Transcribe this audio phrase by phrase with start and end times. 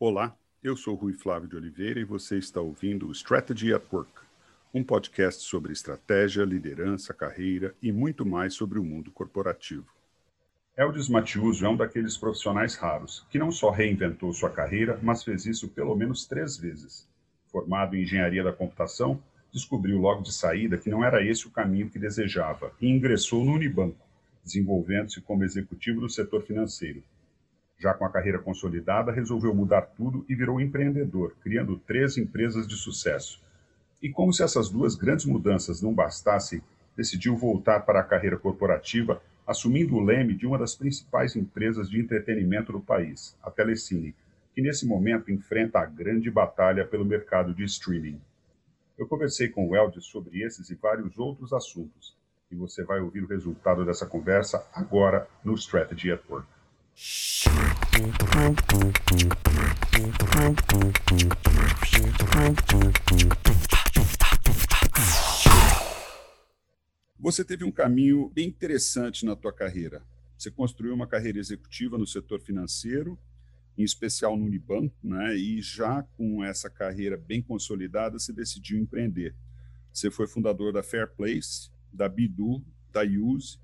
[0.00, 4.10] Olá, eu sou Rui Flávio de Oliveira e você está ouvindo Strategy at Work,
[4.74, 9.86] um podcast sobre estratégia, liderança, carreira e muito mais sobre o mundo corporativo.
[10.76, 15.46] Eldis Matiuso é um daqueles profissionais raros que não só reinventou sua carreira, mas fez
[15.46, 17.08] isso pelo menos três vezes.
[17.46, 19.22] Formado em engenharia da computação,
[19.52, 23.52] descobriu logo de saída que não era esse o caminho que desejava e ingressou no
[23.52, 24.04] Unibanco,
[24.42, 27.00] desenvolvendo-se como executivo do setor financeiro.
[27.78, 32.76] Já com a carreira consolidada, resolveu mudar tudo e virou empreendedor, criando três empresas de
[32.76, 33.42] sucesso.
[34.02, 36.62] E como se essas duas grandes mudanças não bastassem,
[36.96, 42.00] decidiu voltar para a carreira corporativa, assumindo o leme de uma das principais empresas de
[42.00, 44.14] entretenimento do país, a Telecine,
[44.54, 48.20] que nesse momento enfrenta a grande batalha pelo mercado de streaming.
[48.96, 52.16] Eu conversei com o Eldis sobre esses e vários outros assuntos,
[52.50, 56.53] e você vai ouvir o resultado dessa conversa agora no Strategy at Work.
[67.18, 70.04] Você teve um caminho bem interessante na tua carreira.
[70.38, 73.18] Você construiu uma carreira executiva no setor financeiro,
[73.76, 75.34] em especial no Unibanco, né?
[75.34, 79.34] E já com essa carreira bem consolidada, você decidiu empreender.
[79.92, 83.58] Você foi fundador da Fair Place, da Bidu, da Use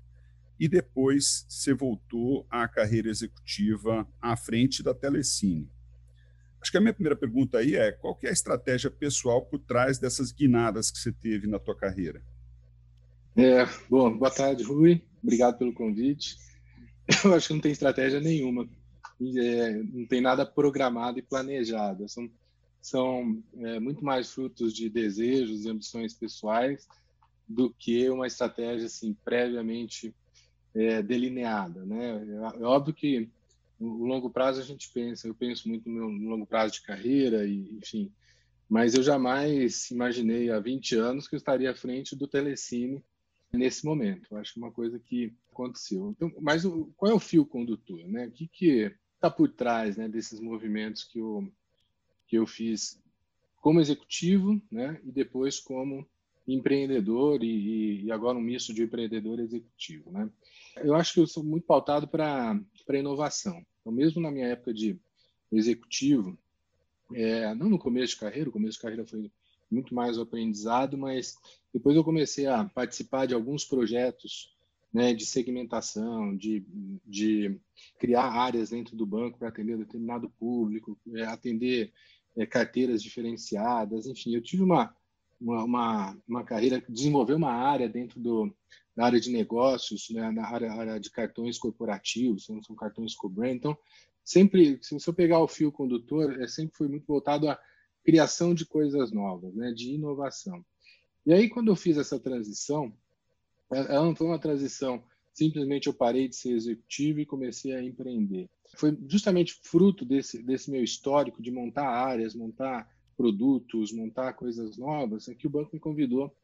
[0.61, 5.67] e depois você voltou à carreira executiva à frente da Telecine.
[6.61, 9.97] Acho que a minha primeira pergunta aí é qual é a estratégia pessoal por trás
[9.97, 12.21] dessas guinadas que você teve na tua carreira?
[13.35, 15.01] É, bom, boa tarde, Rui.
[15.23, 16.37] Obrigado pelo convite.
[17.25, 18.69] Eu acho que não tem estratégia nenhuma.
[19.39, 22.07] É, não tem nada programado e planejado.
[22.07, 22.29] São,
[22.79, 26.87] são é, muito mais frutos de desejos e ambições pessoais
[27.49, 30.13] do que uma estratégia assim previamente
[30.73, 32.25] é, delineada, né?
[32.57, 33.29] É, é óbvio que
[33.79, 37.45] no longo prazo a gente pensa, eu penso muito no, no longo prazo de carreira
[37.45, 38.11] e enfim,
[38.69, 43.03] mas eu jamais imaginei há 20 anos que eu estaria à frente do Telecine
[43.51, 44.35] nesse momento.
[44.37, 46.11] Acho que é uma coisa que aconteceu.
[46.11, 48.27] Então, mas o, qual é o fio condutor, né?
[48.27, 51.47] O que que está por trás, né, desses movimentos que eu
[52.25, 52.99] que eu fiz
[53.57, 56.07] como executivo, né, e depois como
[56.47, 60.29] empreendedor e, e, agora um misto de empreendedor e executivo, né?
[60.77, 62.59] Eu acho que eu sou muito pautado para
[62.93, 63.63] inovação.
[63.79, 64.99] Então, mesmo na minha época de
[65.51, 66.37] executivo,
[67.13, 69.31] é, não no começo de carreira, o começo de carreira foi
[69.69, 71.35] muito mais aprendizado, mas
[71.73, 74.55] depois eu comecei a participar de alguns projetos
[74.93, 76.65] né, de segmentação, de,
[77.05, 77.57] de
[77.97, 81.93] criar áreas dentro do banco para atender determinado público, é, atender
[82.35, 84.93] é, carteiras diferenciadas, enfim, eu tive uma
[85.41, 88.53] uma, uma, carreira, desenvolver uma área dentro do,
[88.95, 93.55] da área de negócios, né, na área, área de cartões corporativos, são, são cartões co-brand.
[93.55, 93.77] Então,
[94.23, 97.59] sempre, se você pegar o fio condutor, é, sempre foi muito voltado à
[98.03, 100.63] criação de coisas novas, né, de inovação.
[101.25, 102.93] E aí, quando eu fiz essa transição,
[103.71, 105.03] ela não foi uma transição,
[105.33, 108.49] simplesmente eu parei de ser executivo e comecei a empreender.
[108.75, 112.89] Foi justamente fruto desse, desse meu histórico de montar áreas, montar
[113.21, 116.35] produtos, montar coisas novas, é que o banco me convidou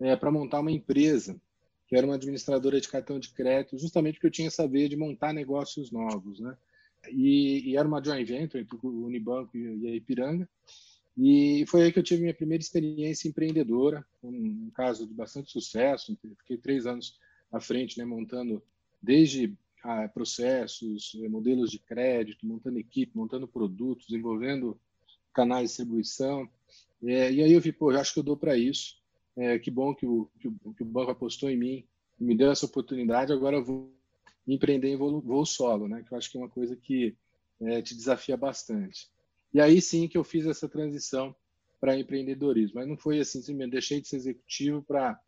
[0.00, 1.40] é, para montar uma empresa,
[1.86, 4.96] que era uma administradora de cartão de crédito, justamente porque eu tinha essa veia de
[4.96, 6.56] montar negócios novos, né?
[7.08, 10.48] E, e era uma joint venture entre o Unibanco e a Ipiranga,
[11.16, 15.52] e foi aí que eu tive minha primeira experiência empreendedora, um, um caso de bastante
[15.52, 17.16] sucesso, fiquei três anos
[17.52, 18.60] à frente, né, montando
[19.00, 24.78] desde ah, processos, modelos de crédito, montando equipe, montando produtos, envolvendo
[25.38, 26.48] canais de distribuição.
[27.04, 28.96] É, e aí eu vi, pô, eu acho que eu dou para isso.
[29.36, 31.84] É, que bom que o, que o, que, o, banco apostou em mim,
[32.18, 33.32] me deu essa oportunidade.
[33.32, 33.92] Agora eu vou
[34.48, 36.02] empreender em voo, voo solo, né?
[36.02, 37.16] Que eu acho que é uma coisa que
[37.60, 39.08] é, te desafia bastante.
[39.54, 41.34] E aí sim que eu fiz essa transição
[41.80, 42.80] para empreendedorismo.
[42.80, 45.20] Mas não foi assim, simplesmente deixei de ser executivo para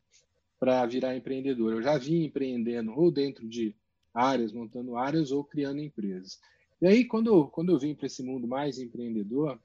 [0.59, 1.73] para virar empreendedor.
[1.73, 3.75] Eu já vim empreendendo ou dentro de
[4.13, 6.39] áreas, montando áreas ou criando empresas.
[6.83, 9.59] E aí, quando, quando eu vim para esse mundo mais empreendedor,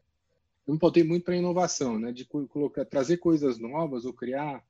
[0.68, 2.12] eu me pautei muito para inovação, né?
[2.12, 4.66] de colocar, trazer coisas novas ou criar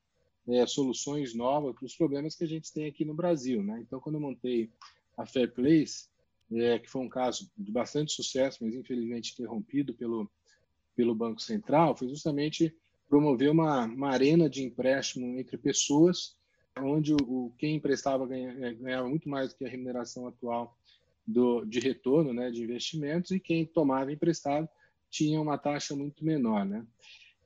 [0.48, 3.62] é, soluções novas para os problemas que a gente tem aqui no Brasil.
[3.62, 3.80] Né?
[3.80, 4.70] Então, quando eu montei
[5.16, 6.08] a Fair Place,
[6.52, 10.30] é, que foi um caso de bastante sucesso, mas infelizmente interrompido pelo,
[10.94, 12.74] pelo Banco Central, foi justamente
[13.08, 16.36] promover uma, uma arena de empréstimo entre pessoas,
[16.78, 20.76] onde o, o quem emprestava ganha, é, ganhava muito mais do que a remuneração atual
[21.26, 24.68] do, de retorno né, de investimentos, e quem tomava emprestado
[25.10, 26.86] tinha uma taxa muito menor, né?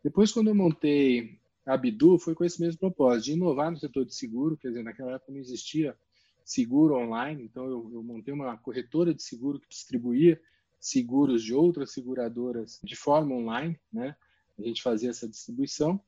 [0.03, 4.05] Depois, quando eu montei a Bidu, foi com esse mesmo propósito, de inovar no setor
[4.05, 5.97] de seguro, quer dizer, naquela época não existia
[6.45, 10.41] seguro online, então eu, eu montei uma corretora de seguro que distribuía
[10.81, 14.17] seguros de outras seguradoras de forma online, né?
[14.59, 16.01] A gente fazia essa distribuição.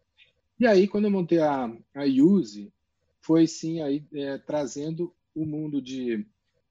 [0.59, 1.65] E aí, quando eu montei a,
[1.95, 2.73] a Use,
[3.21, 6.27] foi sim aí é, trazendo o mundo de,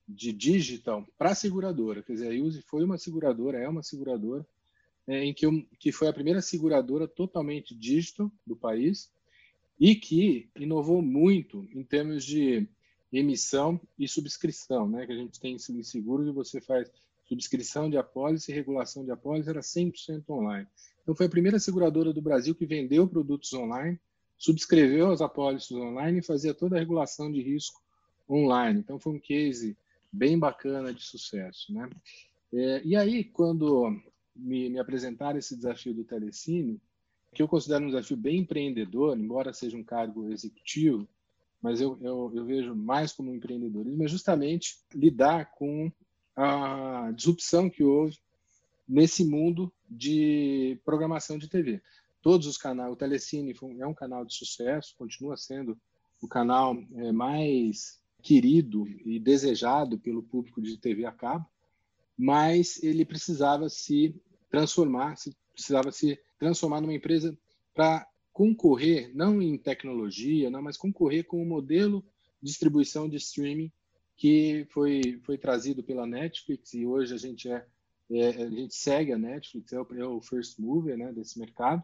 [0.08, 2.04] de digital para a seguradora.
[2.04, 4.46] Quer dizer, a Use foi uma seguradora, é uma seguradora,
[5.12, 5.46] é, em que,
[5.78, 9.12] que foi a primeira seguradora totalmente digital do país
[9.78, 12.66] e que inovou muito em termos de
[13.12, 15.06] emissão e subscrição, né?
[15.06, 16.90] Que a gente tem em seguro e você faz
[17.26, 20.66] subscrição de apólice e regulação de apólice era 100% online.
[21.04, 24.00] Então foi a primeira seguradora do Brasil que vendeu produtos online,
[24.38, 27.82] subscreveu as apólices online e fazia toda a regulação de risco
[28.30, 28.80] online.
[28.80, 29.76] Então foi um case
[30.10, 31.90] bem bacana de sucesso, né?
[32.54, 34.02] É, e aí quando
[34.36, 36.82] me, me apresentaram esse desafio do Telecine,
[37.34, 41.08] que eu considero um desafio bem empreendedor, embora seja um cargo executivo,
[41.62, 45.92] mas eu, eu, eu vejo mais como empreendedorismo, é justamente lidar com
[46.36, 48.18] a disrupção que houve
[48.88, 51.82] nesse mundo de programação de TV.
[52.22, 55.78] Todos os canais, o Telecine é um canal de sucesso, continua sendo
[56.22, 61.46] o canal é, mais querido e desejado pelo público de TV a cabo,
[62.18, 64.16] mas ele precisava se
[64.50, 67.38] transformar, se, precisava se transformar numa empresa
[67.74, 72.04] para concorrer, não em tecnologia, não, mas concorrer com o modelo
[72.42, 73.72] de distribuição de streaming
[74.16, 77.66] que foi, foi trazido pela Netflix e hoje a gente é,
[78.12, 81.84] é a gente segue a Netflix, é o, é o first mover né, desse mercado,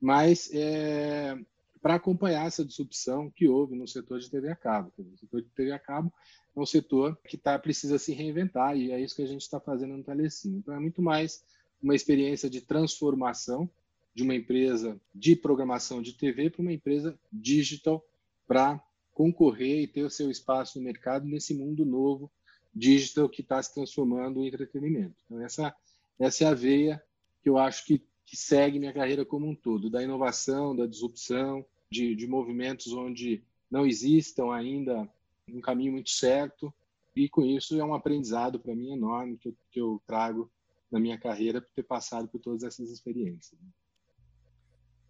[0.00, 1.38] mas é,
[1.80, 4.92] para acompanhar essa disrupção que houve no setor de TV a cabo.
[4.98, 6.12] O setor de TV a cabo
[6.54, 9.58] é um setor que tá, precisa se reinventar e é isso que a gente está
[9.58, 10.58] fazendo no Telecine.
[10.58, 11.42] Então, é muito mais
[11.82, 13.70] uma experiência de transformação
[14.14, 18.04] de uma empresa de programação de TV para uma empresa digital
[18.46, 18.82] para
[19.12, 22.30] concorrer e ter o seu espaço no mercado nesse mundo novo
[22.74, 25.14] digital que está se transformando em entretenimento.
[25.24, 25.74] Então, essa,
[26.18, 27.02] essa é a veia
[27.42, 31.66] que eu acho que, que segue minha carreira como um todo, da inovação, da disrupção,
[31.90, 35.12] de, de movimentos onde não existam ainda
[35.48, 36.72] um caminho muito certo,
[37.16, 40.48] e com isso é um aprendizado para mim enorme que eu, que eu trago
[40.92, 43.60] na minha carreira por ter passado por todas essas experiências.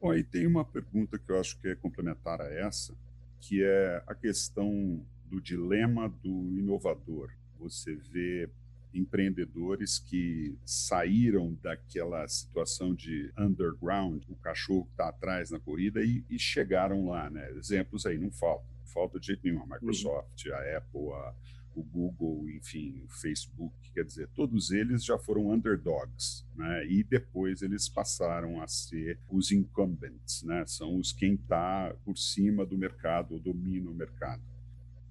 [0.00, 2.96] Bom, aí tem uma pergunta que eu acho que é complementar a essa,
[3.38, 7.30] que é a questão do dilema do inovador.
[7.58, 8.50] Você vê
[8.92, 16.38] empreendedores que saíram daquela situação de underground, o cachorro está atrás na corrida e, e,
[16.38, 17.50] chegaram lá, né?
[17.52, 19.62] Exemplos aí não faltam, falta de jeito nenhum.
[19.62, 20.54] A Microsoft, uhum.
[20.54, 21.34] a Apple, a,
[21.74, 26.86] o Google, enfim, o Facebook, quer dizer, todos eles já foram underdogs, né?
[26.86, 30.64] E depois eles passaram a ser os incumbents, né?
[30.66, 34.42] São os quem está por cima do mercado, ou domina o mercado.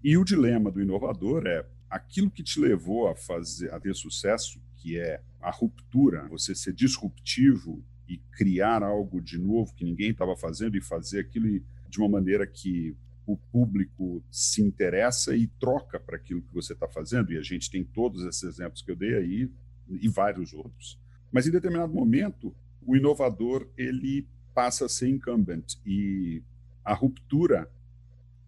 [0.03, 4.61] E o dilema do inovador é aquilo que te levou a fazer a ter sucesso,
[4.77, 10.35] que é a ruptura, você ser disruptivo e criar algo de novo que ninguém estava
[10.35, 12.95] fazendo e fazer aquilo de uma maneira que
[13.25, 17.69] o público se interessa e troca para aquilo que você está fazendo, e a gente
[17.69, 19.51] tem todos esses exemplos que eu dei aí
[19.87, 20.99] e vários outros.
[21.31, 26.41] Mas em determinado momento, o inovador ele passa a ser incumbent e
[26.83, 27.69] a ruptura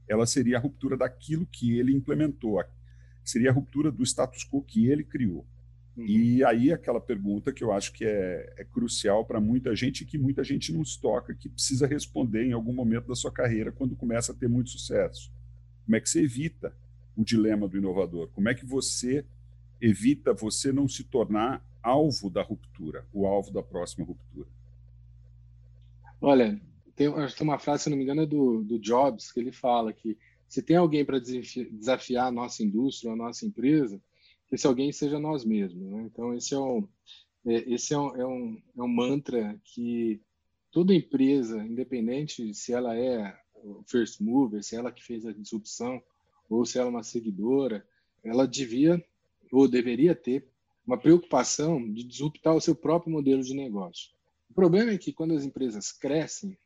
[0.07, 2.59] ela seria a ruptura daquilo que ele implementou,
[3.23, 5.45] seria a ruptura do status quo que ele criou.
[5.95, 6.05] Uhum.
[6.05, 10.05] E aí aquela pergunta que eu acho que é, é crucial para muita gente e
[10.05, 13.71] que muita gente não se toca, que precisa responder em algum momento da sua carreira
[13.71, 15.31] quando começa a ter muito sucesso.
[15.85, 16.73] Como é que você evita
[17.15, 18.29] o dilema do inovador?
[18.29, 19.25] Como é que você
[19.81, 24.47] evita você não se tornar alvo da ruptura, o alvo da próxima ruptura?
[26.21, 26.61] Olha,
[26.95, 29.39] tem, acho que tem uma frase, se não me engano, é do, do Jobs, que
[29.39, 30.17] ele fala que
[30.51, 34.01] se tem alguém para desafiar a nossa indústria, a nossa empresa,
[34.51, 35.81] esse alguém seja nós mesmos.
[35.89, 36.03] Né?
[36.11, 36.85] Então, esse, é um,
[37.45, 40.21] é, esse é, um, é, um, é um mantra que
[40.69, 46.03] toda empresa, independente se ela é o first mover, se ela que fez a disrupção,
[46.49, 47.87] ou se ela é uma seguidora,
[48.21, 49.01] ela devia
[49.53, 50.45] ou deveria ter
[50.85, 54.11] uma preocupação de disruptar o seu próprio modelo de negócio.
[54.49, 56.57] O problema é que quando as empresas crescem,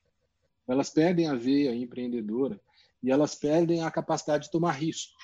[0.68, 2.60] elas perdem a veia empreendedora
[3.04, 5.16] e elas perdem a capacidade de tomar risco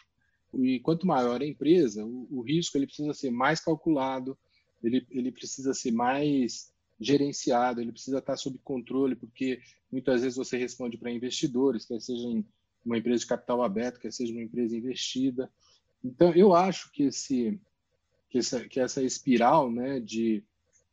[0.54, 4.38] e quanto maior a empresa, o, o, risco ele precisa ser mais calculado,
[4.84, 9.60] ele, ele precisa ser mais gerenciado, ele precisa estar sob controle, porque
[9.92, 12.46] muitas vezes você responde para investidores, quer seja em
[12.84, 15.50] uma empresa de capital aberto, quer seja uma empresa investida.
[16.04, 17.60] Então, eu acho que, esse,
[18.30, 20.44] que, essa, que essa espiral né, de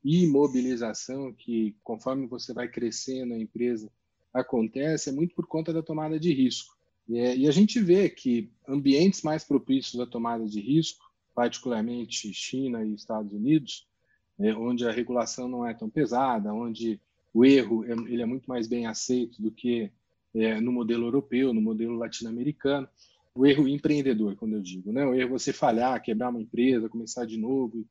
[0.04, 3.90] imobilização, que conforme você vai crescendo a empresa,
[4.32, 6.76] acontece, é muito por conta da tomada de risco.
[7.10, 12.84] É, e a gente vê que ambientes mais propícios à tomada de risco, particularmente China
[12.84, 13.86] e Estados Unidos,
[14.38, 17.00] é, onde a regulação não é tão pesada, onde
[17.32, 19.90] o erro é, ele é muito mais bem aceito do que
[20.34, 22.88] é, no modelo europeu, no modelo latino-americano.
[23.34, 25.06] O erro empreendedor, quando eu digo, né?
[25.06, 27.86] o erro é você falhar, quebrar uma empresa, começar de novo.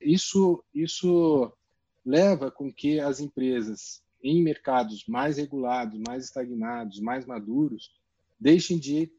[0.00, 1.52] Isso, isso
[2.04, 7.92] leva com que as empresas em mercados mais regulados, mais estagnados, mais maduros,
[8.38, 9.10] deixem de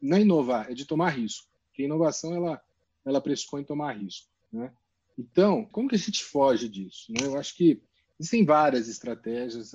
[0.00, 1.46] não inovar, é de tomar risco.
[1.68, 2.62] Porque a inovação ela,
[3.04, 4.28] ela pressupõe tomar risco.
[4.52, 4.70] Né?
[5.18, 7.10] Então, como que a gente foge disso?
[7.12, 7.26] Né?
[7.26, 7.80] Eu acho que
[8.18, 9.72] existem várias estratégias.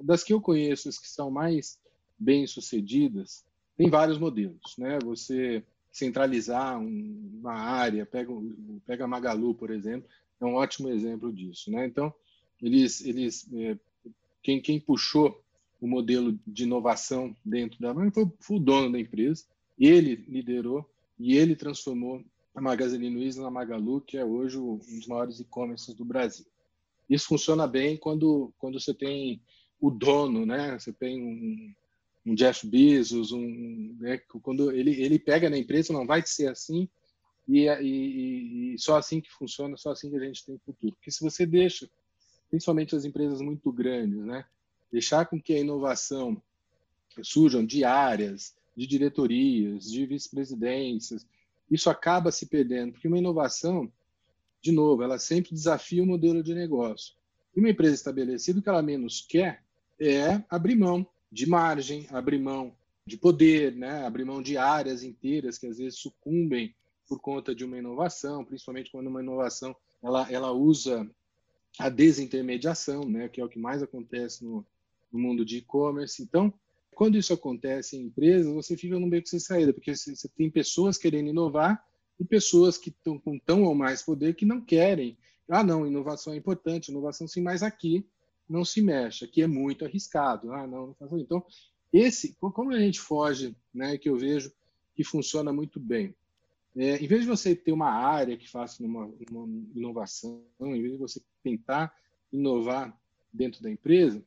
[0.00, 1.78] Das que eu conheço, as que são mais
[2.18, 3.44] bem sucedidas,
[3.76, 4.76] tem vários modelos.
[4.78, 4.98] Né?
[5.04, 8.30] Você centralizar uma área, pega,
[8.86, 10.08] pega Magalu, por exemplo,
[10.40, 11.70] é um ótimo exemplo disso.
[11.70, 11.86] Né?
[11.86, 12.12] Então,
[12.60, 13.78] eles, eles é,
[14.46, 15.42] quem, quem puxou
[15.80, 19.44] o modelo de inovação dentro da marca foi, foi o dono da empresa,
[19.76, 20.88] ele liderou
[21.18, 22.24] e ele transformou
[22.54, 26.46] a Magazine Luiza na Magalu, que é hoje um dos maiores e-commerces do Brasil.
[27.10, 29.42] Isso funciona bem quando, quando você tem
[29.80, 30.78] o dono, né?
[30.78, 31.74] Você tem um,
[32.30, 34.18] um Jeff Bezos, um, né?
[34.42, 36.88] quando ele, ele pega na empresa, não vai ser assim,
[37.48, 40.94] e, e, e, só assim que funciona, só assim que a gente tem futuro.
[40.94, 41.90] Porque se você deixa,
[42.48, 44.44] principalmente as empresas muito grandes, né,
[44.90, 46.40] deixar com que a inovação
[47.22, 51.26] surjam de áreas, de diretorias, de vice-presidências,
[51.70, 53.90] isso acaba se perdendo, porque uma inovação,
[54.60, 57.14] de novo, ela sempre desafia o modelo de negócio.
[57.54, 59.64] E uma empresa estabelecida, o que ela menos quer
[59.98, 62.76] é abrir mão de margem, abrir mão
[63.06, 64.04] de poder, né?
[64.04, 66.74] abrir mão de áreas inteiras que às vezes sucumbem
[67.08, 71.08] por conta de uma inovação, principalmente quando uma inovação ela, ela usa
[71.78, 74.66] a desintermediação, né, que é o que mais acontece no,
[75.12, 76.22] no mundo de e-commerce.
[76.22, 76.52] Então,
[76.94, 80.96] quando isso acontece em empresas, você fica num beco sem saída, porque você tem pessoas
[80.96, 81.84] querendo inovar
[82.18, 85.18] e pessoas que estão com tão ou mais poder que não querem.
[85.48, 88.06] Ah, não, inovação é importante, inovação sim, mas aqui
[88.48, 90.52] não se mexe, aqui é muito arriscado.
[90.52, 91.44] Ah, não, não Então,
[91.92, 94.50] esse, como a gente foge, né, que eu vejo
[94.94, 96.14] que funciona muito bem.
[96.74, 100.92] É, em vez de você ter uma área que faça uma, uma, inovação, em vez
[100.92, 101.94] de você tentar
[102.32, 102.98] inovar
[103.32, 104.20] dentro da empresa,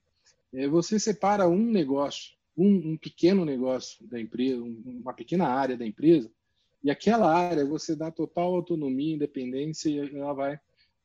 [0.53, 5.85] é, você separa um negócio, um, um, pequeno negócio da empresa, uma pequena área da
[5.85, 6.31] empresa,
[6.81, 10.59] e aquela área você dá total autonomia, independência e ela vai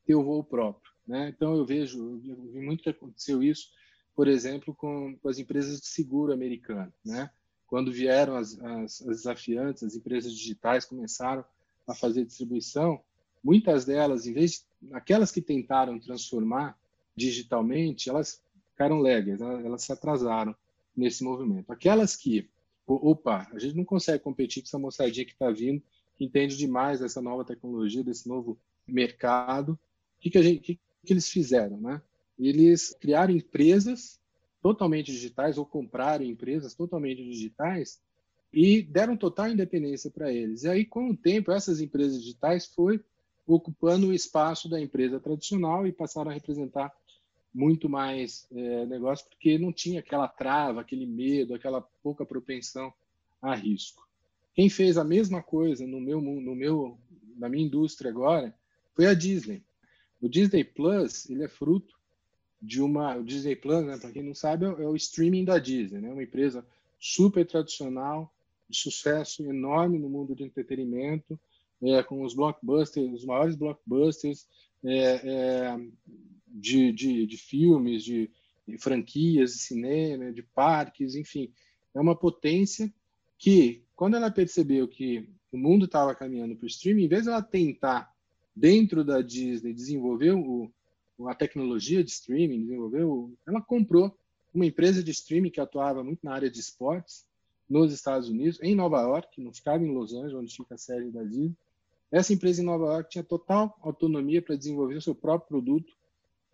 [0.05, 0.89] ter o voo próprio.
[1.05, 1.33] Né?
[1.35, 3.69] Então eu vejo, eu vi muito que aconteceu isso,
[4.15, 7.29] por exemplo, com, com as empresas de seguro americano, né?
[7.67, 11.43] quando vieram as, as, as desafiantes, as empresas digitais começaram
[11.85, 13.03] a fazer distribuição,
[13.45, 16.75] muitas delas, em vez aquelas que tentaram transformar
[17.15, 20.55] digitalmente, elas ficaram léguas, elas se atrasaram
[20.97, 21.71] nesse movimento.
[21.71, 22.49] Aquelas que,
[22.87, 25.81] opa, a gente não consegue competir com essa moçadinha que está vindo,
[26.15, 30.79] que entende demais dessa nova tecnologia, desse novo mercado, o que, que, a gente, que,
[31.05, 31.79] que eles fizeram?
[31.79, 32.01] Né?
[32.39, 34.19] Eles criaram empresas
[34.59, 38.01] totalmente digitais ou compraram empresas totalmente digitais
[38.51, 40.63] e deram total independência para eles.
[40.63, 42.99] E aí, com o tempo, essas empresas digitais foi
[43.47, 46.91] ocupando o espaço da empresa tradicional e passaram a representar
[47.53, 52.93] muito mais é, negócio, porque não tinha aquela trava, aquele medo, aquela pouca propensão
[53.41, 54.05] a risco.
[54.53, 56.97] Quem fez a mesma coisa no meu, no meu,
[57.37, 58.53] na minha indústria agora
[58.93, 59.63] foi a Disney.
[60.21, 61.95] O Disney Plus ele é fruto
[62.61, 63.15] de uma.
[63.15, 66.11] O Disney Plus, né, para quem não sabe, é, é o streaming da Disney, né,
[66.11, 66.65] uma empresa
[66.99, 68.33] super tradicional,
[68.67, 71.39] de sucesso enorme no mundo de entretenimento,
[71.83, 74.47] é, com os blockbusters, os maiores blockbusters
[74.83, 75.79] é, é,
[76.47, 78.29] de, de, de, filmes, de,
[78.67, 81.51] de, franquias de cinema, de parques, enfim.
[81.93, 82.93] É uma potência
[83.37, 87.29] que, quando ela percebeu que o mundo estava caminhando para o streaming, em vez de
[87.29, 88.13] ela tentar,
[88.55, 90.71] dentro da Disney, desenvolver o,
[91.27, 94.17] a tecnologia de streaming, desenvolveu, ela comprou
[94.53, 97.25] uma empresa de streaming que atuava muito na área de esportes
[97.69, 101.11] nos Estados Unidos, em Nova York, não ficava em Los Angeles, onde fica a sede
[101.11, 101.55] da Disney.
[102.11, 105.93] Essa empresa em Nova York tinha total autonomia para desenvolver o seu próprio produto,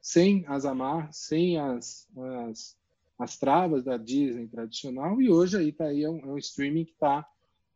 [0.01, 2.08] sem as amarras, sem as,
[2.48, 2.77] as,
[3.20, 6.86] as travas da Disney tradicional, e hoje aí está aí, é um, é um streaming
[6.86, 7.27] que está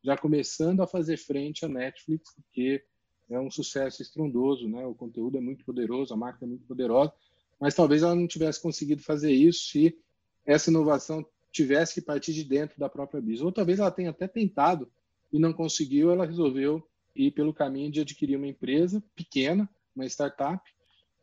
[0.03, 2.83] já começando a fazer frente à Netflix, porque
[3.29, 4.85] é um sucesso estrondoso, né?
[4.85, 7.11] O conteúdo é muito poderoso, a marca é muito poderosa,
[7.59, 9.97] mas talvez ela não tivesse conseguido fazer isso se
[10.45, 13.41] essa inovação tivesse que partir de dentro da própria Bis.
[13.41, 14.91] Ou talvez ela tenha até tentado
[15.31, 20.61] e não conseguiu, ela resolveu ir pelo caminho de adquirir uma empresa pequena, uma startup,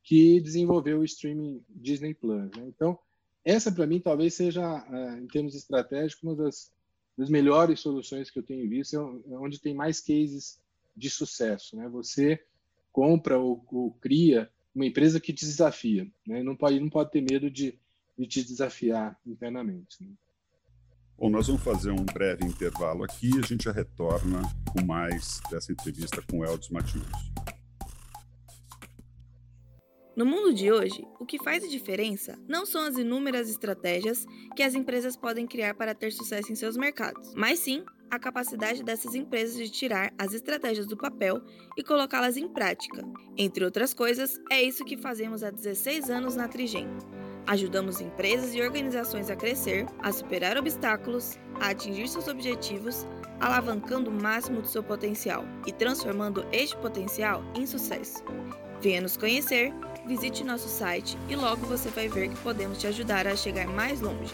[0.02, 2.50] que desenvolveu o streaming Disney Plus.
[2.56, 2.64] Né?
[2.66, 2.98] Então,
[3.44, 6.72] essa para mim talvez seja, é, em termos estratégicos, uma das,
[7.16, 10.58] das melhores soluções que eu tenho visto, é onde tem mais cases
[10.96, 11.76] de sucesso.
[11.76, 11.88] Né?
[11.88, 12.42] Você
[12.90, 16.42] compra ou, ou cria uma empresa que te desafia, né?
[16.42, 17.78] Não pode, não pode ter medo de,
[18.18, 20.02] de te desafiar internamente.
[20.02, 20.08] Né?
[21.22, 25.40] Bom, nós vamos fazer um breve intervalo aqui e a gente já retorna com mais
[25.48, 27.06] dessa entrevista com Eldes Matius.
[30.16, 34.26] No mundo de hoje, o que faz a diferença não são as inúmeras estratégias
[34.56, 38.82] que as empresas podem criar para ter sucesso em seus mercados, mas sim a capacidade
[38.82, 41.40] dessas empresas de tirar as estratégias do papel
[41.78, 43.00] e colocá-las em prática.
[43.38, 46.88] Entre outras coisas, é isso que fazemos há 16 anos na Trigem.
[47.46, 53.06] Ajudamos empresas e organizações a crescer, a superar obstáculos, a atingir seus objetivos,
[53.40, 58.22] alavancando o máximo do seu potencial e transformando este potencial em sucesso.
[58.80, 59.72] Venha nos conhecer,
[60.06, 64.00] visite nosso site e logo você vai ver que podemos te ajudar a chegar mais
[64.00, 64.32] longe.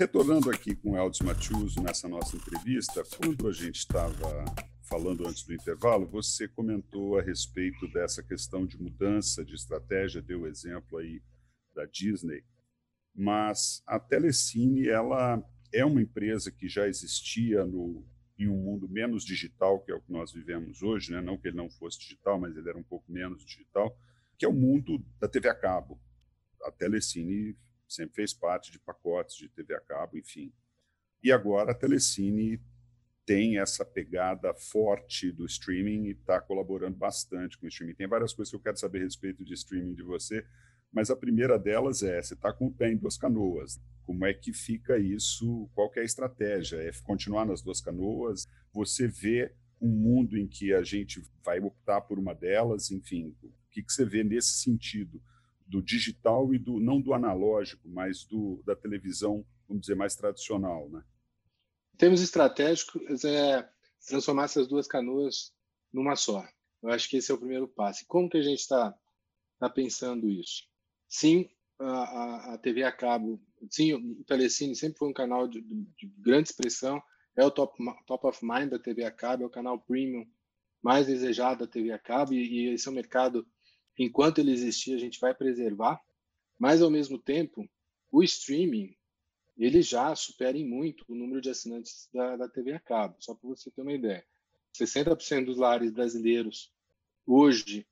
[0.00, 4.46] Retornando aqui com o Eldes Matiuso nessa nossa entrevista, quando a gente estava
[4.80, 10.40] falando antes do intervalo, você comentou a respeito dessa questão de mudança de estratégia, deu
[10.40, 11.20] o exemplo aí
[11.74, 12.42] da Disney,
[13.14, 18.02] mas a Telecine ela é uma empresa que já existia no,
[18.38, 21.20] em um mundo menos digital, que é o que nós vivemos hoje, né?
[21.20, 23.94] não que ele não fosse digital, mas ele era um pouco menos digital,
[24.38, 26.00] que é o mundo da TV a cabo.
[26.64, 27.54] A Telecine
[27.90, 30.52] sempre fez parte de pacotes de TV a cabo, enfim.
[31.22, 32.60] E agora a Telecine
[33.26, 37.94] tem essa pegada forte do streaming e está colaborando bastante com o streaming.
[37.94, 40.44] Tem várias coisas que eu quero saber a respeito de streaming de você,
[40.92, 43.80] mas a primeira delas é: você está com o pé em duas canoas.
[44.02, 45.70] Como é que fica isso?
[45.74, 46.76] Qual é a estratégia?
[46.78, 48.46] É continuar nas duas canoas?
[48.72, 52.90] Você vê um mundo em que a gente vai optar por uma delas?
[52.90, 55.22] Enfim, o que, que você vê nesse sentido?
[55.70, 60.88] Do digital e do não do analógico, mas do da televisão, vamos dizer, mais tradicional,
[60.90, 61.02] né?
[62.00, 63.68] termos estratégicos, é
[64.08, 65.52] transformar essas duas canoas
[65.92, 66.42] numa só.
[66.82, 68.06] Eu acho que esse é o primeiro passo.
[68.08, 68.98] Como que a gente está
[69.58, 70.64] tá pensando isso?
[71.06, 71.46] Sim,
[71.78, 73.38] a, a, TV a cabo,
[73.70, 77.02] sim, o Telecine sempre foi um canal de, de, de grande expressão,
[77.36, 80.26] é o top, top of mind da TV a cabo, é o canal premium
[80.82, 83.46] mais desejado da TV a cabo, e, e esse é um mercado,
[83.98, 86.00] enquanto ele existir, a gente vai preservar,
[86.58, 87.68] mas, ao mesmo tempo,
[88.10, 88.96] o streaming
[89.56, 93.34] ele já supera em muito o número de assinantes da, da TV a cabo, só
[93.34, 94.24] para você ter uma ideia.
[94.74, 96.72] 60% dos lares brasileiros
[97.26, 97.86] hoje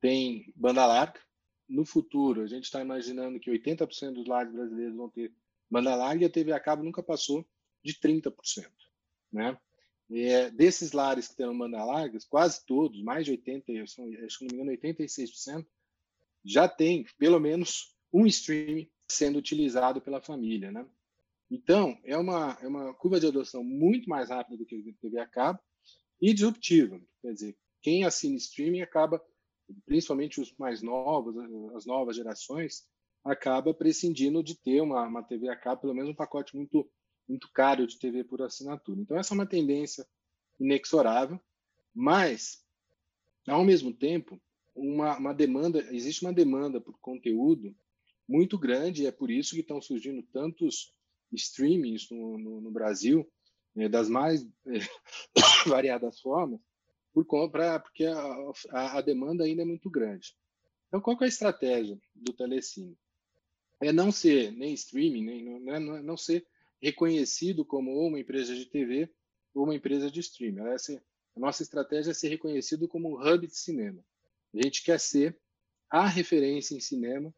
[0.00, 1.20] têm banda larga.
[1.68, 5.32] No futuro, a gente está imaginando que 80% dos lares brasileiros vão ter
[5.70, 7.46] banda larga e a TV a cabo nunca passou
[7.82, 8.66] de 30%.
[9.32, 9.58] Né?
[10.10, 14.56] É, desses lares que têm banda largas, quase todos, mais de 80%, acho que não
[14.56, 15.66] me engano, 86%,
[16.44, 20.70] já tem pelo menos um streaming sendo utilizado pela família.
[20.70, 20.86] Né?
[21.50, 25.18] Então, é uma, é uma curva de adoção muito mais rápida do que a TV
[25.18, 25.60] a cabo
[26.20, 27.00] e disruptiva.
[27.20, 29.22] Quer dizer, quem assina streaming acaba,
[29.84, 31.36] principalmente os mais novos,
[31.74, 32.84] as novas gerações,
[33.24, 36.88] acaba prescindindo de ter uma, uma TV a cabo, pelo menos um pacote muito,
[37.28, 39.00] muito caro de TV por assinatura.
[39.00, 40.06] Então, essa é uma tendência
[40.58, 41.40] inexorável,
[41.94, 42.64] mas,
[43.46, 44.40] ao mesmo tempo,
[44.74, 47.74] uma, uma demanda, existe uma demanda por conteúdo
[48.28, 50.92] muito grande, e é por isso que estão surgindo tantos
[51.32, 53.26] streamings no, no, no Brasil,
[53.76, 54.78] é, das mais é,
[55.68, 56.60] variadas formas,
[57.12, 60.34] por porque a, a, a, demanda ainda é muito grande.
[60.88, 62.96] Então, qual é a estratégia do Telecine?
[63.80, 66.46] É não ser nem streaming, nem, não, é, não, não ser
[66.80, 69.10] reconhecido como uma empresa de TV
[69.54, 70.68] ou uma empresa de streaming.
[70.68, 71.02] Essa,
[71.36, 74.04] a nossa estratégia é ser reconhecido como um hub de cinema.
[74.54, 75.38] A gente quer ser
[75.90, 77.34] a referência em cinema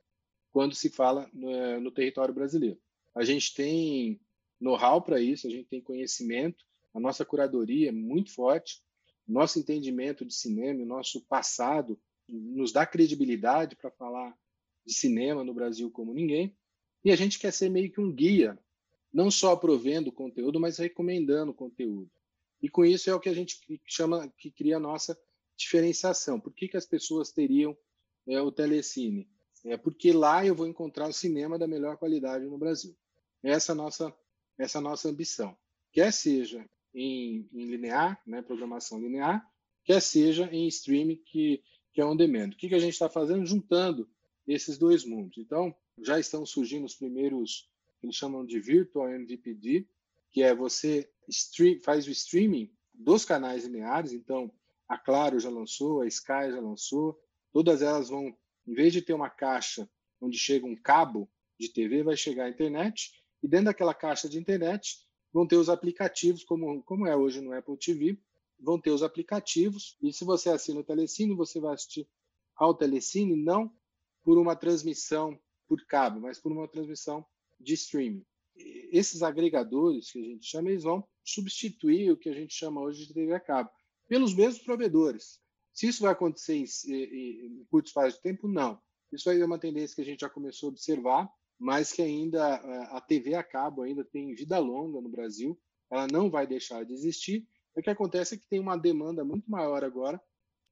[0.50, 2.80] quando se fala no, no território brasileiro.
[3.14, 4.20] A gente tem
[4.60, 8.82] know-how para isso, a gente tem conhecimento, a nossa curadoria é muito forte,
[9.26, 14.36] nosso entendimento de cinema, nosso passado nos dá credibilidade para falar
[14.84, 16.56] de cinema no Brasil como ninguém,
[17.04, 18.58] e a gente quer ser meio que um guia,
[19.18, 22.08] não só provendo conteúdo, mas recomendando conteúdo.
[22.62, 25.18] E com isso é o que a gente chama, que cria a nossa
[25.56, 26.38] diferenciação.
[26.38, 27.76] Por que, que as pessoas teriam
[28.28, 29.28] é, o telecine?
[29.64, 32.96] É porque lá eu vou encontrar o cinema da melhor qualidade no Brasil.
[33.42, 34.14] Essa é nossa,
[34.56, 35.58] essa nossa ambição.
[35.90, 39.44] Quer seja em, em linear, né, programação linear,
[39.84, 41.60] quer seja em streaming, que,
[41.92, 42.50] que é on demand.
[42.50, 43.44] O que, que a gente está fazendo?
[43.44, 44.08] Juntando
[44.46, 45.38] esses dois mundos.
[45.38, 47.68] Então, já estão surgindo os primeiros,
[48.02, 49.88] eles chamam de Virtual MVPD,
[50.30, 54.12] que é você stream, faz o streaming dos canais lineares.
[54.12, 54.52] Então,
[54.88, 57.18] a Claro já lançou, a Sky já lançou,
[57.52, 59.88] Todas elas vão, em vez de ter uma caixa
[60.20, 64.38] onde chega um cabo de TV, vai chegar a internet, e dentro daquela caixa de
[64.38, 64.98] internet
[65.32, 68.18] vão ter os aplicativos, como, como é hoje no Apple TV,
[68.58, 72.08] vão ter os aplicativos, e se você assina o Telecine, você vai assistir
[72.56, 73.72] ao Telecine não
[74.22, 77.24] por uma transmissão por cabo, mas por uma transmissão
[77.60, 78.24] de streaming.
[78.90, 83.06] Esses agregadores que a gente chama, eles vão substituir o que a gente chama hoje
[83.06, 83.70] de TV a cabo,
[84.08, 85.40] pelos mesmos provedores.
[85.72, 88.80] Se isso vai acontecer em, em, em curto espaço de tempo, não.
[89.12, 92.54] Isso aí é uma tendência que a gente já começou a observar, mas que ainda
[92.96, 95.58] a TV a cabo ainda tem vida longa no Brasil.
[95.90, 97.46] Ela não vai deixar de existir.
[97.74, 100.20] O que acontece é que tem uma demanda muito maior agora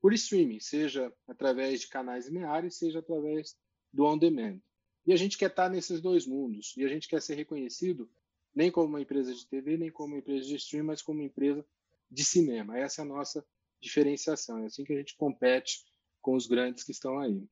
[0.01, 3.57] por streaming, seja através de canais lineares, seja através
[3.93, 4.61] do on-demand.
[5.07, 6.75] E a gente quer estar nesses dois mundos.
[6.77, 8.11] E a gente quer ser reconhecido
[8.55, 11.27] nem como uma empresa de TV, nem como uma empresa de streaming, mas como uma
[11.27, 11.65] empresa
[12.11, 12.79] de cinema.
[12.79, 13.47] Essa é a nossa
[13.81, 14.59] diferenciação.
[14.59, 15.85] É assim que a gente compete
[16.21, 17.47] com os grandes que estão aí.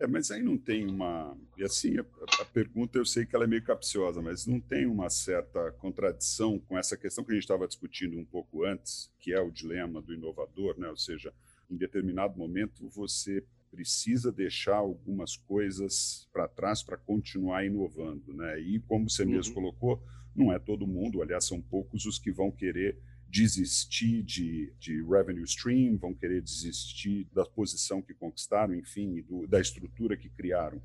[0.00, 1.36] É, mas aí não tem uma.
[1.56, 2.04] E assim, a,
[2.40, 6.58] a, pergunta eu sei que ela é meio capciosa, mas não tem uma certa contradição
[6.60, 10.00] com essa questão que a gente estava discutindo um pouco antes, que é o dilema
[10.00, 10.88] do inovador, né?
[10.88, 11.34] Ou seja,
[11.68, 18.60] em determinado momento você precisa deixar algumas coisas para trás para continuar inovando, né?
[18.60, 19.30] E como você uhum.
[19.30, 20.02] mesmo colocou,
[20.34, 25.44] não é todo mundo, aliás, são poucos os que vão querer desistir de, de revenue
[25.44, 30.80] stream, vão querer desistir da posição que conquistaram, enfim, do, da estrutura que criaram.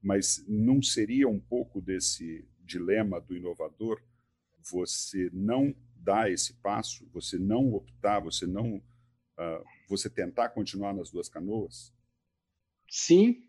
[0.00, 4.00] Mas não seria um pouco desse dilema do inovador
[4.70, 11.10] você não dar esse passo, você não optar, você não uh, você tentar continuar nas
[11.10, 11.92] duas canoas?
[12.88, 13.42] Sim,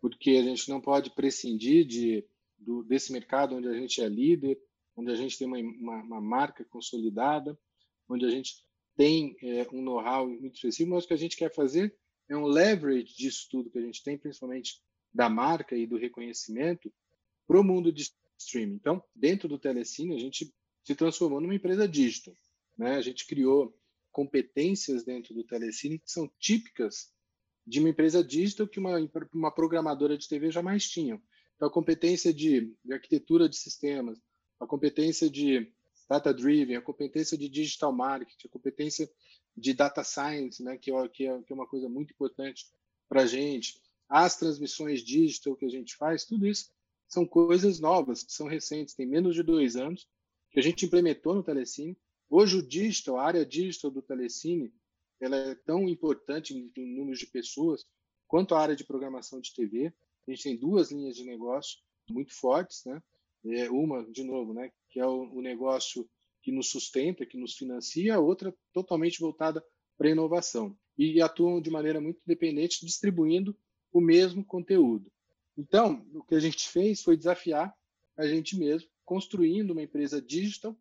[0.00, 2.24] porque a gente não pode prescindir de,
[2.58, 4.60] do, desse mercado onde a gente é líder,
[4.96, 7.58] onde a gente tem uma, uma, uma marca consolidada,
[8.08, 8.62] onde a gente
[8.96, 11.96] tem é, um know-how muito específico, mas o que a gente quer fazer
[12.28, 14.80] é um leverage disso tudo que a gente tem, principalmente
[15.12, 16.92] da marca e do reconhecimento,
[17.46, 18.74] para o mundo de streaming.
[18.74, 20.52] Então, dentro do Telecine, a gente
[20.82, 22.34] se transformou numa empresa digital.
[22.76, 22.96] Né?
[22.96, 23.76] A gente criou
[24.12, 27.12] competências dentro do Telecine que são típicas
[27.66, 28.96] de uma empresa digital que uma,
[29.32, 31.20] uma programadora de TV jamais tinha.
[31.56, 34.18] Então, a competência de, de arquitetura de sistemas,
[34.60, 35.72] a competência de
[36.08, 39.10] data driven, a competência de digital marketing, a competência
[39.56, 42.66] de data science, né, que, é, que, é, é uma coisa muito importante
[43.08, 46.70] para a gente, as transmissões digital que a gente faz, tudo isso
[47.08, 50.08] são coisas novas, que são recentes, tem menos de dois anos,
[50.50, 51.96] que a gente implementou no Telecine.
[52.28, 54.72] Hoje o digital, a área digital do Telecine,
[55.20, 57.84] ela é tão importante em, números de pessoas
[58.26, 59.92] quanto a área de programação de TV.
[60.26, 61.78] A gente tem duas linhas de negócio
[62.10, 63.02] muito fortes, né?
[63.46, 66.08] É uma, de novo, né, que é o, o negócio
[66.42, 69.62] que nos sustenta, que nos financia, a outra totalmente voltada
[69.98, 70.76] para inovação.
[70.96, 73.56] E atuam de maneira muito independente, distribuindo
[73.92, 75.10] o mesmo conteúdo.
[75.56, 77.74] Então, o que a gente fez foi desafiar
[78.16, 80.76] a gente mesmo, construindo uma empresa digital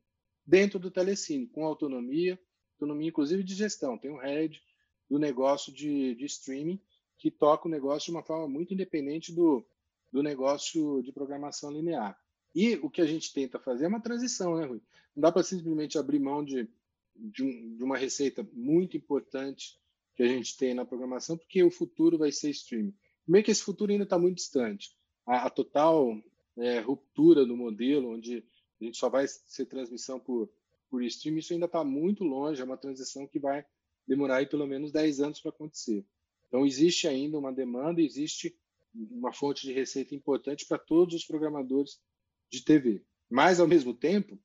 [0.45, 2.39] dentro do Telecine, com autonomia,
[2.83, 3.97] autonomia inclusive de gestão.
[3.97, 4.61] Tem um head
[5.09, 6.79] do negócio de, de streaming
[7.17, 9.65] que toca o negócio de uma forma muito independente do,
[10.11, 12.19] do negócio de programação linear.
[12.53, 14.81] E o que a gente tenta fazer é uma transição, né, Rui?
[15.15, 16.67] Não dá para simplesmente abrir mão de,
[17.15, 19.79] de, um, de, uma receita muito importante
[20.15, 22.93] que a gente tem na programação, porque o futuro vai ser streaming.
[23.27, 24.95] Meio que esse futuro ainda está muito distante.
[25.25, 26.15] A, a total
[26.57, 28.43] é, ruptura do modelo, onde
[28.79, 30.51] a gente só vai ser transmissão por,
[30.93, 33.65] por streaming, isso ainda está muito longe, é uma transição que vai
[34.07, 36.05] demorar aí pelo menos 10 anos para acontecer.
[36.47, 38.55] Então, existe ainda uma demanda, existe
[38.93, 41.99] uma fonte de receita importante para todos os programadores
[42.47, 43.03] de TV.
[43.27, 44.39] Mas, ao mesmo tempo,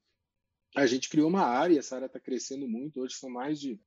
[0.75, 3.03] a gente criou uma área, essa área está crescendo muito.
[3.03, 3.79] Hoje são mais de,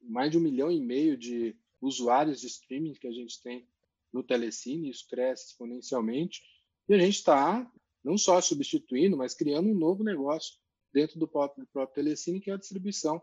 [0.00, 3.66] mais de um milhão e meio de usuários de streaming que a gente tem
[4.12, 6.40] no Telecine, isso cresce exponencialmente.
[6.88, 7.68] E a gente está
[8.04, 10.54] não só substituindo, mas criando um novo negócio
[10.96, 13.20] dentro do próprio, do próprio Telecine, que é a distribuição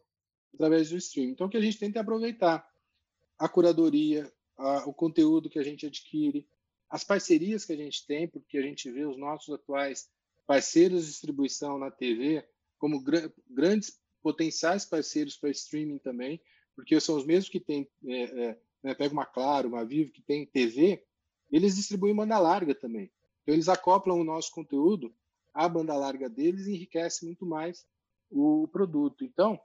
[0.54, 1.32] através do streaming.
[1.32, 2.64] Então, que a gente tenta é aproveitar
[3.40, 6.48] a curadoria, a, o conteúdo que a gente adquire,
[6.88, 10.08] as parcerias que a gente tem, porque a gente vê os nossos atuais
[10.46, 16.40] parceiros de distribuição na TV como gr grandes potenciais parceiros para streaming também,
[16.76, 20.22] porque são os mesmos que têm, é, é, né, pega uma Claro, uma Vivo, que
[20.22, 21.04] tem TV,
[21.52, 23.12] eles distribuem banda larga também.
[23.42, 25.12] Então, eles acoplam o nosso conteúdo
[25.54, 27.86] à banda larga deles enriquece muito mais
[28.30, 29.24] o produto.
[29.24, 29.60] Então,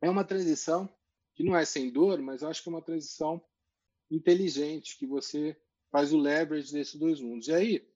[0.00, 0.88] é uma transição
[1.34, 3.42] que não é sem dor, mas eu acho que é uma transição
[4.10, 5.56] inteligente, que você
[5.90, 7.48] faz o leverage desses dois mundos.
[7.48, 7.88] E aí,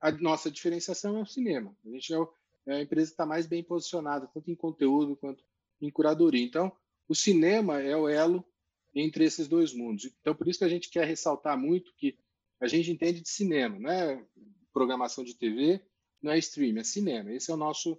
[0.00, 1.76] a nossa diferenciação é o cinema.
[1.84, 2.18] A gente é,
[2.66, 5.44] é a empresa que está mais bem posicionada, tanto em conteúdo quanto
[5.80, 6.44] em curadoria.
[6.44, 6.72] Então,
[7.08, 8.44] o cinema é o elo
[8.94, 10.04] entre esses dois mundos.
[10.20, 12.18] Então, por isso que a gente quer ressaltar muito que
[12.60, 14.24] a gente entende de cinema, não é
[14.72, 15.80] programação de TV,
[16.22, 17.32] não é streaming, é cinema.
[17.32, 17.98] Esse é o nosso,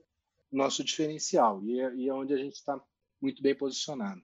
[0.51, 2.81] nosso diferencial e é, e é onde a gente está
[3.21, 4.21] muito bem posicionado.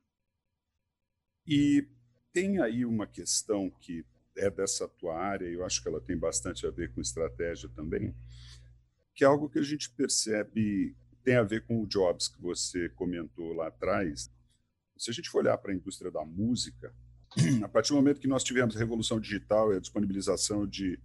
[1.47, 1.87] E
[2.33, 4.05] tem aí uma questão que
[4.35, 7.69] é dessa tua área, e eu acho que ela tem bastante a ver com estratégia
[7.69, 8.13] também,
[9.13, 12.87] que é algo que a gente percebe tem a ver com o Jobs que você
[12.89, 14.31] comentou lá atrás.
[14.95, 16.93] Se a gente for olhar para a indústria da música,
[17.63, 20.99] a partir do momento que nós tivemos a revolução digital e a disponibilização de,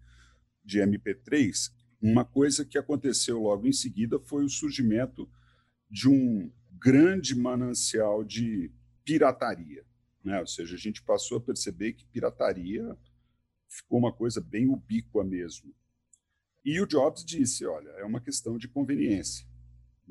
[0.63, 5.29] de MP3, uma coisa que aconteceu logo em seguida foi o surgimento
[5.91, 8.71] de um grande manancial de
[9.05, 9.85] pirataria.
[10.25, 10.41] Né?
[10.41, 12.97] Ou seja, a gente passou a perceber que pirataria
[13.69, 15.75] ficou uma coisa bem ubíqua mesmo.
[16.65, 19.47] E o Jobs disse: olha, é uma questão de conveniência.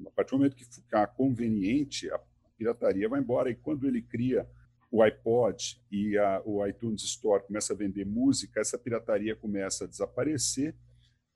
[0.06, 2.20] A partir do momento que ficar conveniente, a
[2.58, 3.50] pirataria vai embora.
[3.50, 4.48] E quando ele cria
[4.92, 9.88] o iPod e a, o iTunes Store começa a vender música, essa pirataria começa a
[9.88, 10.76] desaparecer,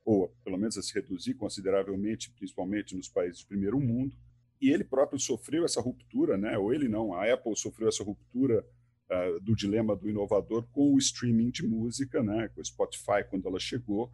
[0.04, 4.14] ou pelo menos a se reduzir consideravelmente, principalmente nos países do primeiro mundo.
[4.60, 6.58] E ele próprio sofreu essa ruptura, né?
[6.58, 8.64] ou ele não, a Apple sofreu essa ruptura
[9.10, 12.48] uh, do dilema do inovador com o streaming de música, né?
[12.48, 14.10] com o Spotify, quando ela chegou,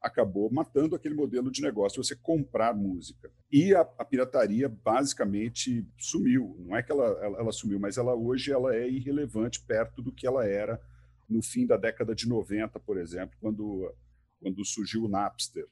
[0.00, 3.30] acabou matando aquele modelo de negócio, você comprar música.
[3.50, 6.56] E a, a pirataria basicamente sumiu.
[6.60, 10.12] Não é que ela, ela, ela, sumiu, mas ela hoje ela é irrelevante perto do
[10.12, 10.80] que ela era
[11.28, 13.94] no fim da década de 90, por exemplo, quando,
[14.40, 15.68] quando surgiu o Napster.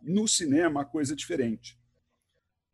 [0.00, 1.78] No cinema, a coisa é diferente.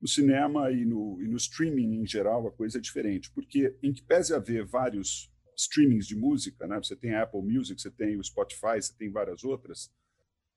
[0.01, 3.92] No cinema e no, e no streaming em geral, a coisa é diferente, porque em
[3.92, 6.77] que pese haver vários streamings de música, né?
[6.77, 9.90] você tem a Apple Music, você tem o Spotify, você tem várias outras,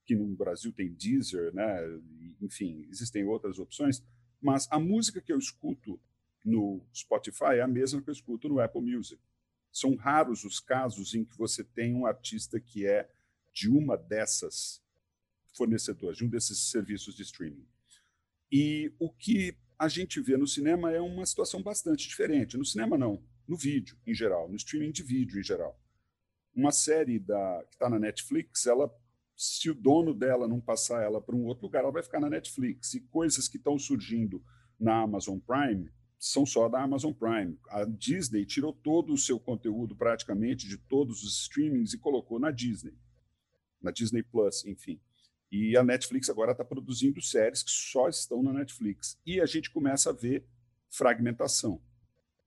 [0.06, 1.80] que no Brasil tem Deezer, né?
[2.42, 4.04] enfim, existem outras opções,
[4.42, 6.00] mas a música que eu escuto
[6.44, 9.22] no Spotify é a mesma que eu escuto no Apple Music.
[9.72, 13.10] São raros os casos em que você tem um artista que é
[13.58, 14.84] de uma dessas
[15.56, 17.68] fornecedoras, de um desses serviços de streaming.
[18.52, 22.56] E o que a gente vê no cinema é uma situação bastante diferente.
[22.56, 23.24] No cinema, não.
[23.48, 24.48] No vídeo, em geral.
[24.48, 25.76] No streaming de vídeo, em geral.
[26.54, 28.94] Uma série da, que está na Netflix, ela
[29.36, 32.30] se o dono dela não passar ela para um outro lugar, ela vai ficar na
[32.30, 32.94] Netflix.
[32.94, 34.44] E coisas que estão surgindo
[34.80, 37.58] na Amazon Prime são só da Amazon Prime.
[37.70, 42.52] A Disney tirou todo o seu conteúdo, praticamente, de todos os streamings e colocou na
[42.52, 42.94] Disney,
[43.82, 45.00] na Disney Plus, enfim.
[45.52, 49.18] E a Netflix agora está produzindo séries que só estão na Netflix.
[49.26, 50.46] E a gente começa a ver
[50.90, 51.82] fragmentação.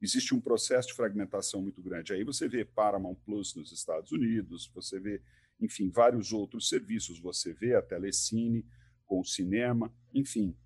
[0.02, 2.12] Existe um processo de fragmentação muito grande.
[2.12, 5.22] Aí você vê Paramount Plus nos Estados Unidos, você vê
[5.60, 7.20] enfim, vários outros serviços.
[7.20, 8.64] Você vê a telecine
[9.06, 10.56] com o cinema, enfim.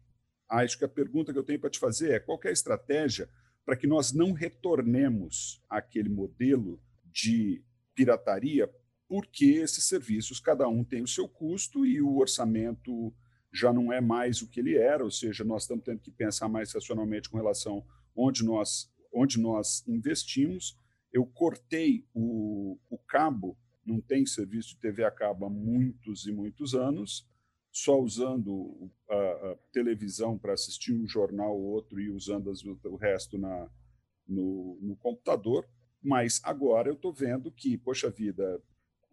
[0.48, 3.28] Acho que a pergunta que eu tenho para te fazer é qual é a estratégia
[3.64, 8.70] para que nós não retornemos àquele modelo de pirataria,
[9.08, 13.12] porque esses serviços, cada um tem o seu custo e o orçamento
[13.52, 16.48] já não é mais o que ele era, ou seja, nós estamos tendo que pensar
[16.48, 17.84] mais racionalmente com relação
[18.16, 20.76] onde nós, onde nós investimos.
[21.12, 26.32] Eu cortei o, o cabo não tem serviço de TV a cabo há muitos e
[26.32, 27.28] muitos anos,
[27.70, 32.96] só usando a, a televisão para assistir um jornal ou outro e usando as, o
[32.96, 33.68] resto na,
[34.26, 35.68] no, no computador.
[36.02, 38.62] Mas agora eu estou vendo que, poxa vida,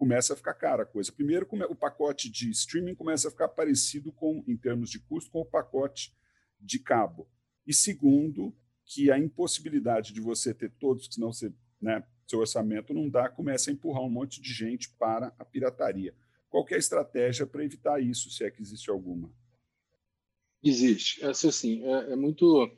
[0.01, 1.11] começa a ficar cara a coisa.
[1.11, 5.41] Primeiro, o pacote de streaming começa a ficar parecido com, em termos de custo, com
[5.41, 6.11] o pacote
[6.59, 7.29] de cabo.
[7.67, 8.51] E segundo,
[8.83, 13.69] que a impossibilidade de você ter todos, senão você né, seu orçamento não dá, começa
[13.69, 16.15] a empurrar um monte de gente para a pirataria.
[16.49, 19.31] Qual é a estratégia para evitar isso, se é que existe alguma?
[20.63, 21.23] Existe.
[21.23, 22.75] Essa, assim, é, é muito.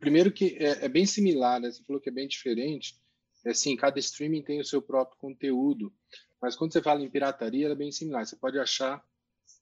[0.00, 1.70] Primeiro que é, é, bem similar, né?
[1.70, 2.96] Você falou que é bem diferente.
[3.46, 5.92] Assim, cada streaming tem o seu próprio conteúdo,
[6.40, 8.26] mas quando você fala em pirataria, é bem similar.
[8.26, 9.04] Você pode achar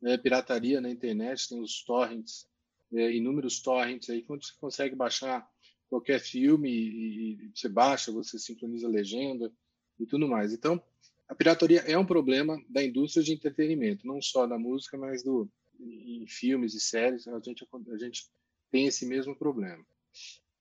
[0.04, 2.48] é, pirataria na internet, tem os torrents,
[2.92, 5.48] é, inúmeros torrents aí, quando você consegue baixar
[5.88, 9.52] qualquer filme e, e você baixa, você sincroniza a legenda
[9.98, 10.52] e tudo mais.
[10.52, 10.82] Então,
[11.28, 15.48] a pirataria é um problema da indústria de entretenimento, não só da música, mas do
[15.78, 18.30] em filmes e séries, a gente, a gente
[18.70, 19.84] tem esse mesmo problema.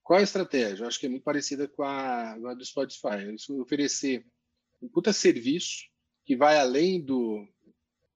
[0.06, 0.84] Qual a estratégia?
[0.84, 3.26] Eu acho que é muito parecida com a, a do Spotify.
[3.26, 4.24] É oferecer
[4.80, 5.88] um puta serviço
[6.24, 7.44] que vai além do,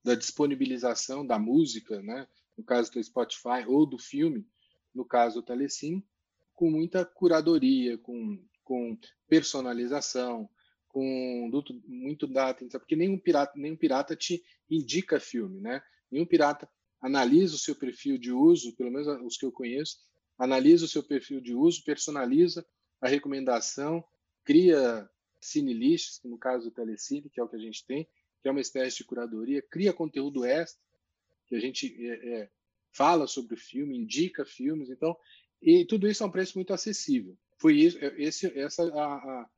[0.05, 2.29] da disponibilização da música, né?
[2.57, 4.46] no caso do Spotify, ou do filme,
[4.94, 6.07] no caso do Telecine,
[6.55, 8.96] com muita curadoria, com, com
[9.29, 10.48] personalização,
[10.87, 11.50] com
[11.88, 15.83] muito data, porque nenhum pirata, nenhum pirata te indica filme, né?
[16.09, 19.96] Nenhum pirata analisa o seu perfil de uso, pelo menos os que eu conheço,
[20.40, 22.66] analisa o seu perfil de uso, personaliza
[22.98, 24.03] a recomendação,
[24.42, 28.09] cria cinelists, que no caso do Telecine, que é o que a gente tem,
[28.40, 30.83] que é uma espécie de curadoria, cria conteúdo extra,
[31.46, 32.50] que a gente é, é,
[32.90, 35.14] fala sobre o filme, indica filmes, então,
[35.61, 37.37] e tudo isso a um preço muito acessível.
[37.59, 39.50] Foi isso, é, esse, essa a, a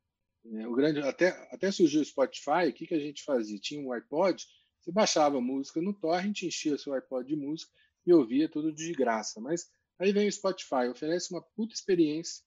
[0.45, 3.61] é, o grande até até surgiu o Spotify, o que que a gente fazia?
[3.61, 4.45] Tinha um iPod,
[4.81, 7.71] você baixava música no torrent, enchia seu iPod de música
[8.05, 9.41] e ouvia tudo de graça.
[9.41, 9.71] Mas
[10.03, 12.45] aí vem o Spotify, oferece uma puta experiência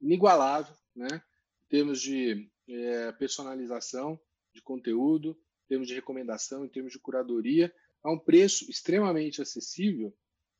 [0.00, 1.22] inigualável, né?
[1.66, 4.18] Em termos de é, personalização
[4.52, 10.16] de conteúdo, em termos de recomendação, em termos de curadoria, a um preço extremamente acessível,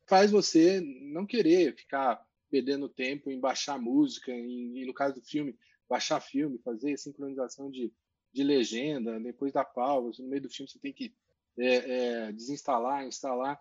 [0.07, 5.57] faz você não querer ficar perdendo tempo em baixar música, em, no caso do filme,
[5.89, 7.91] baixar filme, fazer sincronização de,
[8.31, 11.15] de legenda, depois da pausa, no meio do filme você tem que
[11.57, 11.75] é,
[12.27, 13.59] é, desinstalar, instalar.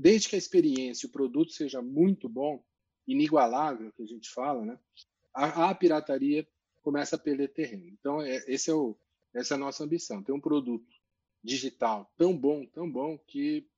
[0.00, 2.64] Desde que a experiência, o produto seja muito bom,
[3.06, 4.78] inigualável, que a gente fala, né?
[5.34, 6.48] a, a pirataria
[6.80, 7.86] começa a perder terreno.
[7.88, 8.96] Então, é, esse é o,
[9.34, 10.88] essa é a nossa ambição, ter um produto
[11.44, 13.68] digital tão bom, tão bom, que,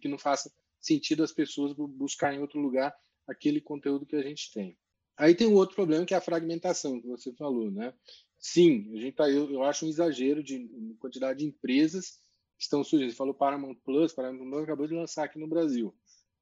[0.00, 2.92] que não faça sentido as pessoas buscarem em outro lugar
[3.28, 4.76] aquele conteúdo que a gente tem.
[5.16, 7.94] Aí tem um outro problema que é a fragmentação que você falou, né?
[8.36, 10.68] Sim, a gente tá, eu, eu acho um exagero de
[10.98, 12.20] quantidade de empresas
[12.62, 12.82] estão.
[12.82, 15.94] Você falou Paramount Plus, Paramount Plus acabou de lançar aqui no Brasil.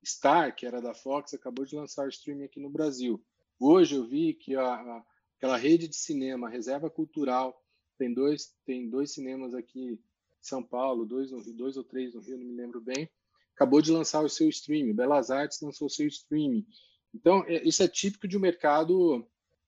[0.04, 3.22] Star, que era da Fox, acabou de lançar o streaming aqui no Brasil.
[3.58, 5.04] Hoje eu vi que a, a,
[5.36, 7.62] aquela rede de cinema, Reserva Cultural,
[7.98, 9.98] tem dois, tem dois cinemas aqui em
[10.40, 13.10] São Paulo, dois, no, dois ou três no Rio, não me lembro bem,
[13.54, 14.94] acabou de lançar o seu streaming.
[14.94, 16.66] Belas Artes lançou o seu streaming.
[17.14, 19.26] Então, é, isso é típico de um mercado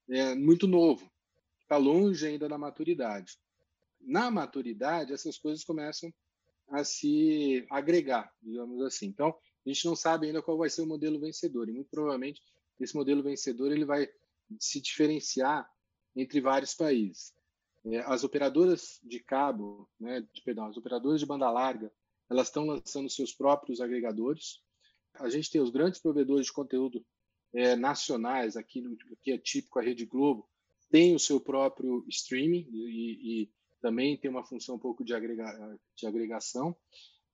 [0.08, 1.10] é, muito novo,
[1.60, 3.38] está longe ainda da maturidade.
[4.00, 6.12] Na maturidade, essas coisas começam
[6.72, 9.06] a se agregar, digamos assim.
[9.06, 12.40] Então, a gente não sabe ainda qual vai ser o modelo vencedor, e muito provavelmente
[12.80, 14.08] esse modelo vencedor ele vai
[14.58, 15.68] se diferenciar
[16.16, 17.32] entre vários países.
[17.84, 21.92] É, as operadoras de cabo, né, perdão, as operadoras de banda larga,
[22.30, 24.60] elas estão lançando seus próprios agregadores.
[25.14, 27.04] A gente tem os grandes provedores de conteúdo
[27.54, 28.82] é, nacionais, aqui,
[29.12, 30.48] aqui é típico a Rede Globo,
[30.90, 33.50] tem o seu próprio streaming e, e
[33.82, 36.74] também tem uma função um pouco de, agrega, de agregação.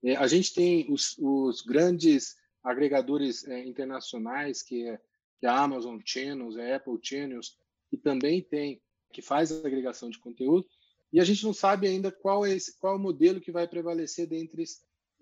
[0.02, 2.34] É, a gente tem os, os grandes
[2.64, 4.98] agregadores é, internacionais, que é,
[5.38, 7.56] que é a Amazon Channels, a Apple Channels,
[7.90, 8.82] que também tem,
[9.12, 10.66] que faz a agregação de conteúdo,
[11.12, 13.66] e a gente não sabe ainda qual é esse, qual é o modelo que vai
[13.66, 14.64] prevalecer dentre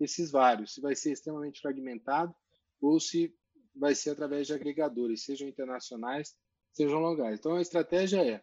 [0.00, 2.34] esses vários, se vai ser extremamente fragmentado
[2.80, 3.34] ou se
[3.74, 6.34] vai ser através de agregadores, sejam internacionais,
[6.72, 7.38] sejam locais.
[7.38, 8.42] Então, a estratégia é,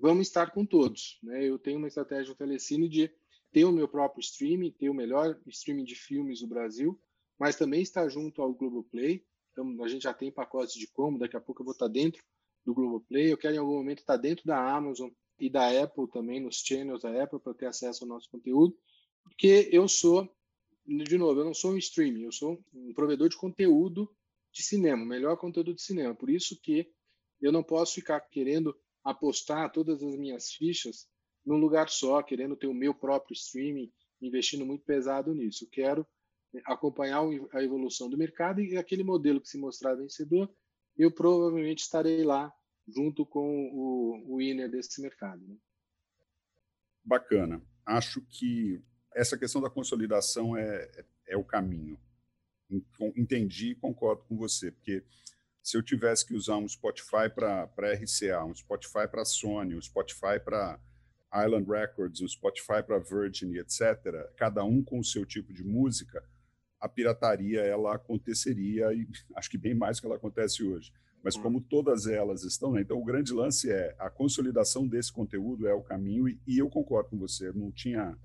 [0.00, 1.18] vamos estar com todos.
[1.22, 1.48] Né?
[1.48, 3.10] Eu tenho uma estratégia no Telecine de
[3.52, 6.98] ter o meu próprio streaming, ter o melhor streaming de filmes do Brasil,
[7.38, 9.24] mas também estar junto ao Globoplay.
[9.52, 12.22] Então, a gente já tem pacotes de como, daqui a pouco eu vou estar dentro
[12.64, 13.32] do Globoplay.
[13.32, 17.02] Eu quero, em algum momento, estar dentro da Amazon e da Apple também, nos channels
[17.02, 18.76] da Apple, para ter acesso ao nosso conteúdo,
[19.22, 20.28] porque eu sou,
[20.86, 24.10] de novo, eu não sou um streaming, eu sou um provedor de conteúdo
[24.52, 26.14] de cinema, melhor conteúdo de cinema.
[26.14, 26.92] Por isso que
[27.40, 31.08] eu não posso ficar querendo apostar todas as minhas fichas
[31.44, 35.68] num lugar só, querendo ter o meu próprio streaming, investindo muito pesado nisso.
[35.70, 36.06] Quero
[36.66, 40.52] acompanhar a evolução do mercado e aquele modelo que se mostrar vencedor,
[40.96, 42.52] eu provavelmente estarei lá
[42.86, 45.40] junto com o, o winner desse mercado.
[45.46, 45.56] Né?
[47.04, 47.62] Bacana.
[47.86, 48.82] Acho que
[49.14, 51.98] essa questão da consolidação é, é o caminho
[53.16, 55.02] entendi e concordo com você, porque
[55.62, 60.40] se eu tivesse que usar um Spotify para RCA, um Spotify para Sony, um Spotify
[60.42, 60.78] para
[61.34, 66.24] Island Records, um Spotify para Virgin, etc., cada um com o seu tipo de música,
[66.80, 70.92] a pirataria ela aconteceria e acho que bem mais do que ela acontece hoje.
[71.22, 71.42] Mas hum.
[71.42, 72.80] como todas elas estão, né?
[72.80, 76.70] então o grande lance é a consolidação desse conteúdo é o caminho e, e eu
[76.70, 77.52] concordo com você.
[77.52, 78.16] Não tinha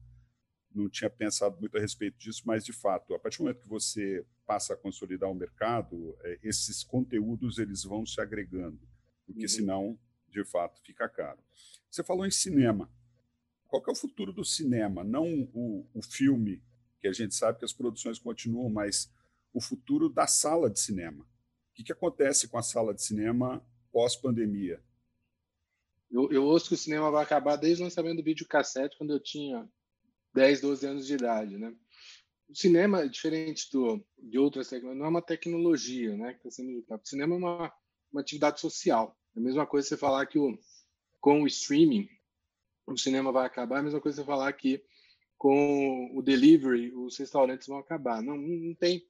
[0.76, 3.68] não tinha pensado muito a respeito disso, mas de fato, a partir do momento que
[3.68, 8.80] você passa a consolidar o mercado, é, esses conteúdos eles vão se agregando,
[9.26, 9.48] porque uhum.
[9.48, 11.40] senão, de fato, fica caro.
[11.90, 12.92] Você falou em cinema.
[13.68, 15.04] Qual é o futuro do cinema?
[15.04, 16.62] Não o, o filme,
[17.00, 19.12] que a gente sabe que as produções continuam, mas
[19.54, 21.24] o futuro da sala de cinema.
[21.24, 24.82] O que, que acontece com a sala de cinema pós-pandemia?
[26.12, 29.20] Eu, eu ouço que o cinema vai acabar desde o lançamento do videocassete, quando eu
[29.20, 29.68] tinha
[30.36, 31.74] 10, 12 anos de idade, né?
[32.50, 36.34] O cinema, diferente do, de outras tecnologias, não é uma tecnologia, né?
[36.34, 37.74] Que está sendo O cinema é uma,
[38.12, 39.18] uma atividade social.
[39.34, 40.60] É a mesma coisa você falar que o,
[41.22, 42.10] com o streaming
[42.86, 44.84] o cinema vai acabar, é a mesma coisa você falar que
[45.38, 48.22] com o delivery os restaurantes vão acabar.
[48.22, 49.04] Não, não tem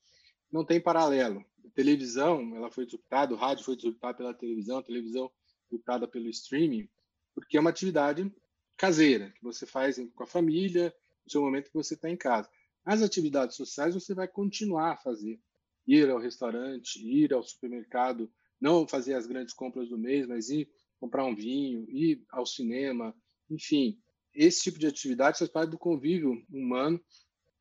[0.52, 1.44] não tem paralelo.
[1.66, 5.30] A televisão, ela foi disruptada, o rádio foi disruptado pela televisão, a televisão
[5.64, 6.88] disruptada pelo streaming.
[7.34, 8.32] porque é uma atividade
[8.78, 10.94] caseira, que você faz com a família,
[11.26, 12.50] no seu momento que você está em casa.
[12.86, 15.40] As atividades sociais você vai continuar a fazer.
[15.88, 20.70] Ir ao restaurante, ir ao supermercado, não fazer as grandes compras do mês, mas ir
[21.00, 23.16] comprar um vinho, ir ao cinema,
[23.50, 24.00] enfim.
[24.34, 27.00] Esse tipo de atividade faz parte do convívio humano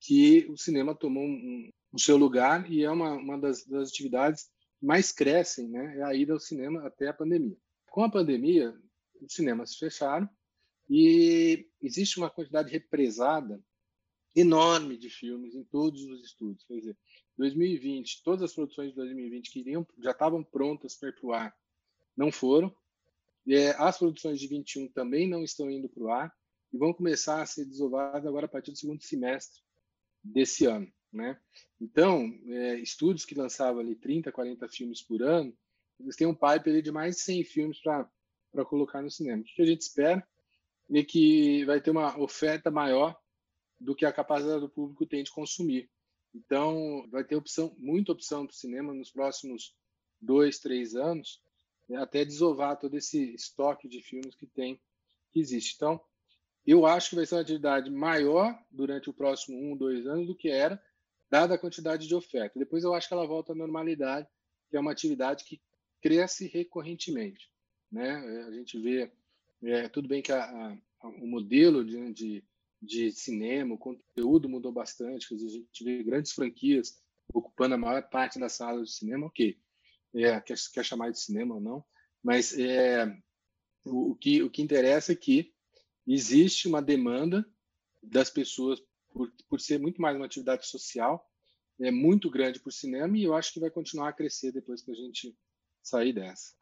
[0.01, 4.45] que o cinema tomou um, o seu lugar e é uma, uma das, das atividades
[4.79, 5.99] que mais crescem, né?
[5.99, 7.57] É a ida ao cinema até a pandemia.
[7.89, 8.75] Com a pandemia,
[9.21, 10.29] os cinemas fecharam
[10.89, 13.63] e existe uma quantidade represada
[14.35, 16.65] enorme de filmes em todos os estúdios.
[16.65, 16.99] Quer dizer,
[17.37, 21.33] 2020, todas as produções de 2020 que iriam, já estavam prontas para ir para o
[21.33, 21.57] ar,
[22.17, 22.75] não foram.
[23.47, 26.35] É, as produções de 21 também não estão indo para o ar
[26.73, 29.61] e vão começar a ser desovadas agora a partir do segundo semestre
[30.23, 30.91] desse ano.
[31.13, 31.39] Né?
[31.81, 35.57] Então, é, estúdios que lançavam ali 30, 40 filmes por ano,
[36.01, 39.43] eles têm um pipe ali de mais de 100 filmes para colocar no cinema.
[39.43, 40.27] O que a gente espera
[40.93, 43.17] é que vai ter uma oferta maior
[43.81, 45.91] do que a capacidade do público tem de consumir.
[46.35, 49.75] Então, vai ter opção, muita opção para o cinema nos próximos
[50.21, 51.41] dois, três anos,
[51.89, 54.81] né, até desovar todo esse estoque de filmes que tem,
[55.31, 55.75] que existe.
[55.77, 56.01] Então,
[56.67, 60.37] eu acho que vai ser uma atividade maior durante o próximo um, dois anos do
[60.37, 60.83] que era
[61.31, 62.59] dada a quantidade de oferta.
[62.59, 64.29] Depois eu acho que ela volta à normalidade,
[64.71, 65.61] que é uma atividade que
[66.01, 67.51] cresce recorrentemente.
[67.91, 68.11] Né?
[68.47, 69.13] A gente vê,
[69.65, 72.45] é, tudo bem que a, a, o modelo de, de,
[72.81, 77.03] de, cinema, o conteúdo mudou bastante, a gente vê grandes franquias
[77.33, 79.59] ocupando a maior parte das salas de cinema, ok,
[80.15, 81.85] é, quer, quer chamar de cinema ou não,
[82.23, 83.07] mas é,
[83.85, 85.53] o, o, que, o que interessa é que
[86.07, 87.45] existe uma demanda
[88.03, 91.27] das pessoas por, por ser muito mais uma atividade social,
[91.81, 94.91] é muito grande o cinema e eu acho que vai continuar a crescer depois que
[94.91, 95.37] a gente
[95.83, 96.55] sair dessa.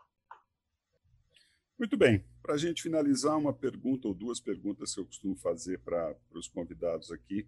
[1.82, 2.24] Muito bem.
[2.40, 6.46] Para a gente finalizar, uma pergunta ou duas perguntas que eu costumo fazer para os
[6.46, 7.44] convidados aqui.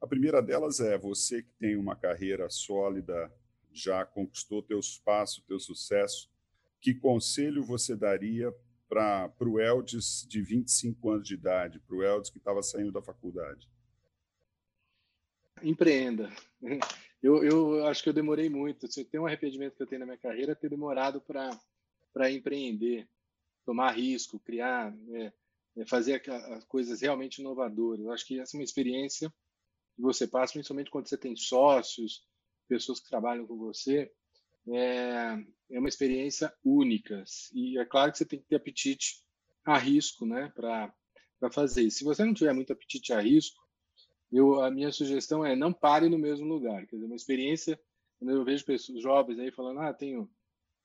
[0.00, 3.32] A primeira delas é: você que tem uma carreira sólida,
[3.72, 6.28] já conquistou teu espaço, teu sucesso,
[6.80, 8.52] que conselho você daria
[8.88, 13.00] para o Eldes de 25 anos de idade, para o Eldes que estava saindo da
[13.00, 13.70] faculdade?
[15.62, 16.28] empreenda.
[17.22, 18.90] Eu, eu acho que eu demorei muito.
[18.90, 23.08] Se tem um arrependimento que eu tenho na minha carreira, é ter demorado para empreender,
[23.66, 25.32] tomar risco, criar, é,
[25.86, 28.06] fazer as coisas realmente inovadoras.
[28.06, 29.28] Eu acho que essa é uma experiência
[29.94, 32.24] que você passa, principalmente quando você tem sócios,
[32.68, 34.10] pessoas que trabalham com você,
[34.68, 35.36] é,
[35.70, 37.22] é uma experiência única.
[37.52, 39.22] E é claro que você tem que ter apetite
[39.64, 40.92] a risco né, para
[41.50, 41.90] fazer.
[41.90, 43.60] Se você não tiver muito apetite a risco,
[44.32, 46.86] eu, a minha sugestão é não pare no mesmo lugar.
[46.86, 47.80] Quer dizer, uma experiência,
[48.18, 50.30] quando eu vejo pessoas jovens aí falando, ah, tenho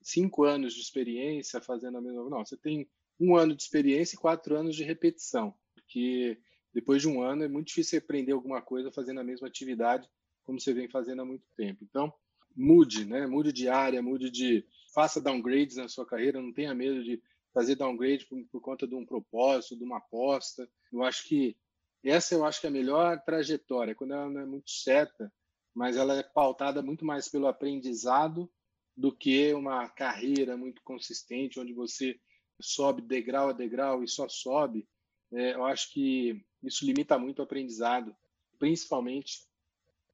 [0.02, 2.28] cinco anos de experiência fazendo a mesma.
[2.28, 2.88] Não, você tem
[3.20, 6.38] um ano de experiência e quatro anos de repetição, porque
[6.72, 10.08] depois de um ano é muito difícil aprender alguma coisa fazendo a mesma atividade
[10.44, 11.84] como você vem fazendo há muito tempo.
[11.84, 12.12] Então,
[12.56, 13.26] mude, né?
[13.26, 14.66] Mude de área, mude de.
[14.94, 17.22] Faça downgrades na sua carreira, não tenha medo de
[17.54, 20.68] fazer downgrade por, por conta de um propósito, de uma aposta.
[20.92, 21.56] Eu acho que
[22.04, 25.32] essa eu acho que é a melhor trajetória, quando ela não é muito certa,
[25.74, 28.50] mas ela é pautada muito mais pelo aprendizado
[28.96, 32.18] do que uma carreira muito consistente, onde você
[32.60, 34.86] sobe degrau a degrau e só sobe.
[35.32, 38.14] É, eu acho que isso limita muito o aprendizado,
[38.58, 39.40] principalmente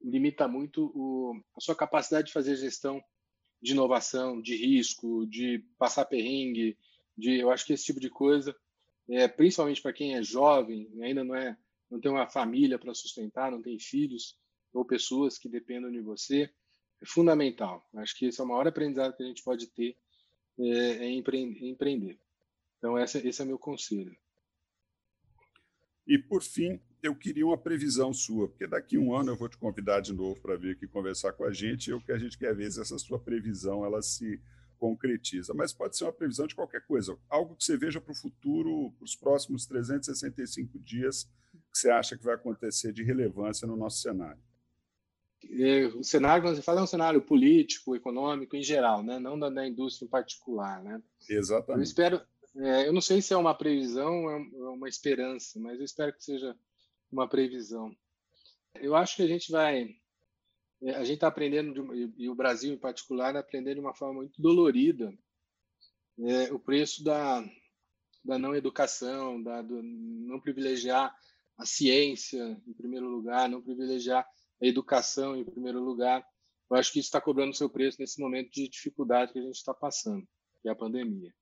[0.01, 3.03] limita muito o, a sua capacidade de fazer gestão
[3.61, 6.79] de inovação, de risco, de passar perrengue,
[7.16, 8.55] de eu acho que esse tipo de coisa,
[9.09, 11.57] é, principalmente para quem é jovem, ainda não é
[11.91, 14.37] não tem uma família para sustentar, não tem filhos
[14.74, 16.53] ou pessoas que dependam de você,
[17.05, 17.86] fundamental.
[17.94, 19.96] Acho que esse é o maior aprendizado que a gente pode ter
[20.59, 22.18] é, é empreender.
[22.78, 24.16] Então, esse, esse é meu conselho.
[26.07, 29.49] E, por fim, eu queria uma previsão sua, porque daqui a um ano eu vou
[29.49, 32.18] te convidar de novo para vir aqui conversar com a gente, e o que a
[32.18, 34.40] gente quer ver se essa sua previsão ela se
[34.78, 35.53] concretiza.
[35.55, 38.92] Mas pode ser uma previsão de qualquer coisa, algo que você veja para o futuro,
[38.92, 41.24] para os próximos 365 dias,
[41.72, 44.40] que você acha que vai acontecer de relevância no nosso cenário?
[45.51, 49.18] É, o cenário que você fala é um cenário político, econômico em geral, né?
[49.18, 50.82] não da, da indústria em particular.
[50.82, 51.03] Né?
[51.28, 51.78] Exatamente.
[51.78, 52.22] Eu espero,
[52.57, 54.36] é, eu não sei se é uma previsão, é
[54.70, 56.55] uma esperança, mas eu espero que seja
[57.11, 57.94] uma previsão.
[58.74, 59.88] Eu acho que a gente vai,
[60.82, 64.14] é, a gente está aprendendo, de, e o Brasil em particular, aprendendo de uma forma
[64.14, 65.12] muito dolorida
[66.20, 67.44] é, o preço da,
[68.24, 71.14] da não educação, da, do não privilegiar
[71.57, 74.26] a ciência em primeiro lugar, não privilegiar
[74.61, 76.26] educação em primeiro lugar.
[76.70, 79.56] Eu acho que isso está cobrando seu preço nesse momento de dificuldade que a gente
[79.56, 80.26] está passando,
[80.61, 81.32] que é a pandemia.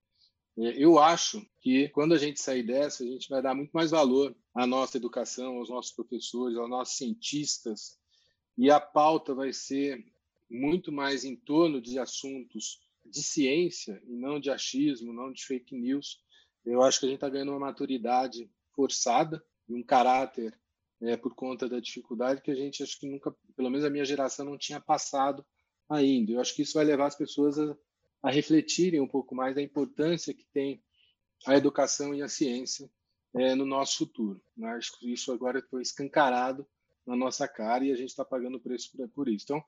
[0.58, 3.90] É, eu acho que quando a gente sair dessa, a gente vai dar muito mais
[3.90, 7.98] valor à nossa educação, aos nossos professores, aos nossos cientistas,
[8.56, 10.02] e a pauta vai ser
[10.48, 15.76] muito mais em torno de assuntos de ciência e não de achismo, não de fake
[15.76, 16.20] news.
[16.64, 20.58] Eu acho que a gente está ganhando uma maturidade forçada e um caráter
[21.02, 24.04] é, por conta da dificuldade que a gente acho que nunca, pelo menos a minha
[24.04, 25.44] geração não tinha passado
[25.88, 26.32] ainda.
[26.32, 27.76] Eu acho que isso vai levar as pessoas a,
[28.22, 30.82] a refletirem um pouco mais da importância que tem
[31.46, 32.90] a educação e a ciência
[33.34, 34.42] é, no nosso futuro.
[34.56, 34.68] Né?
[34.70, 36.66] Acho que isso agora foi escancarado
[37.06, 39.44] na nossa cara e a gente está pagando o preço por, por isso.
[39.44, 39.62] Então,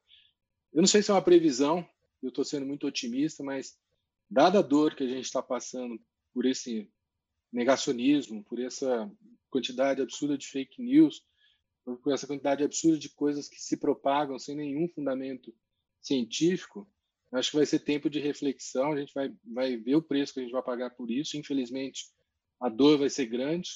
[0.72, 1.86] eu não sei se é uma previsão,
[2.22, 3.78] eu estou sendo muito otimista, mas
[4.30, 6.00] dada a dor que a gente está passando
[6.32, 6.90] por esse
[7.52, 9.10] negacionismo, por essa
[9.50, 11.24] quantidade absurda de fake news,
[11.96, 15.54] por essa quantidade absurda de coisas que se propagam sem nenhum fundamento
[16.00, 16.90] científico,
[17.32, 20.40] acho que vai ser tempo de reflexão, a gente vai, vai ver o preço que
[20.40, 21.36] a gente vai pagar por isso.
[21.36, 22.06] Infelizmente,
[22.60, 23.70] a dor vai ser grande,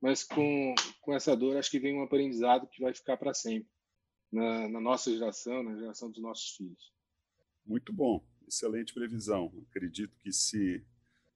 [0.00, 3.68] mas com, com essa dor acho que vem um aprendizado que vai ficar para sempre
[4.32, 6.92] na, na nossa geração, na geração dos nossos filhos.
[7.64, 9.52] Muito bom, excelente previsão.
[9.70, 10.84] Acredito que se,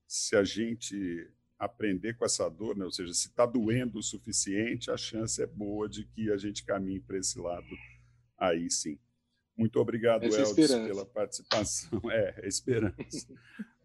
[0.07, 1.29] se a gente
[1.61, 2.83] aprender com essa dor, né?
[2.83, 6.65] ou seja, se está doendo o suficiente, a chance é boa de que a gente
[6.65, 7.67] caminhe para esse lado
[8.37, 8.97] aí sim.
[9.55, 12.01] Muito obrigado, Essa Eldes, pela participação.
[12.11, 13.27] É, é esperança.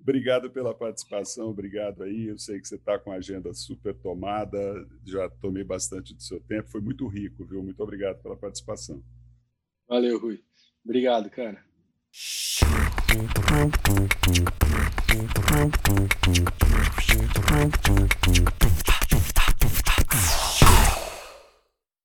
[0.01, 2.29] obrigado pela participação, obrigado aí.
[2.29, 4.59] Eu sei que você está com a agenda super tomada,
[5.05, 7.63] já tomei bastante do seu tempo, foi muito rico, viu?
[7.63, 9.05] Muito obrigado pela participação.
[9.87, 10.43] Valeu, Rui.
[10.83, 11.63] Obrigado, cara.
[13.17, 13.47] ピッ!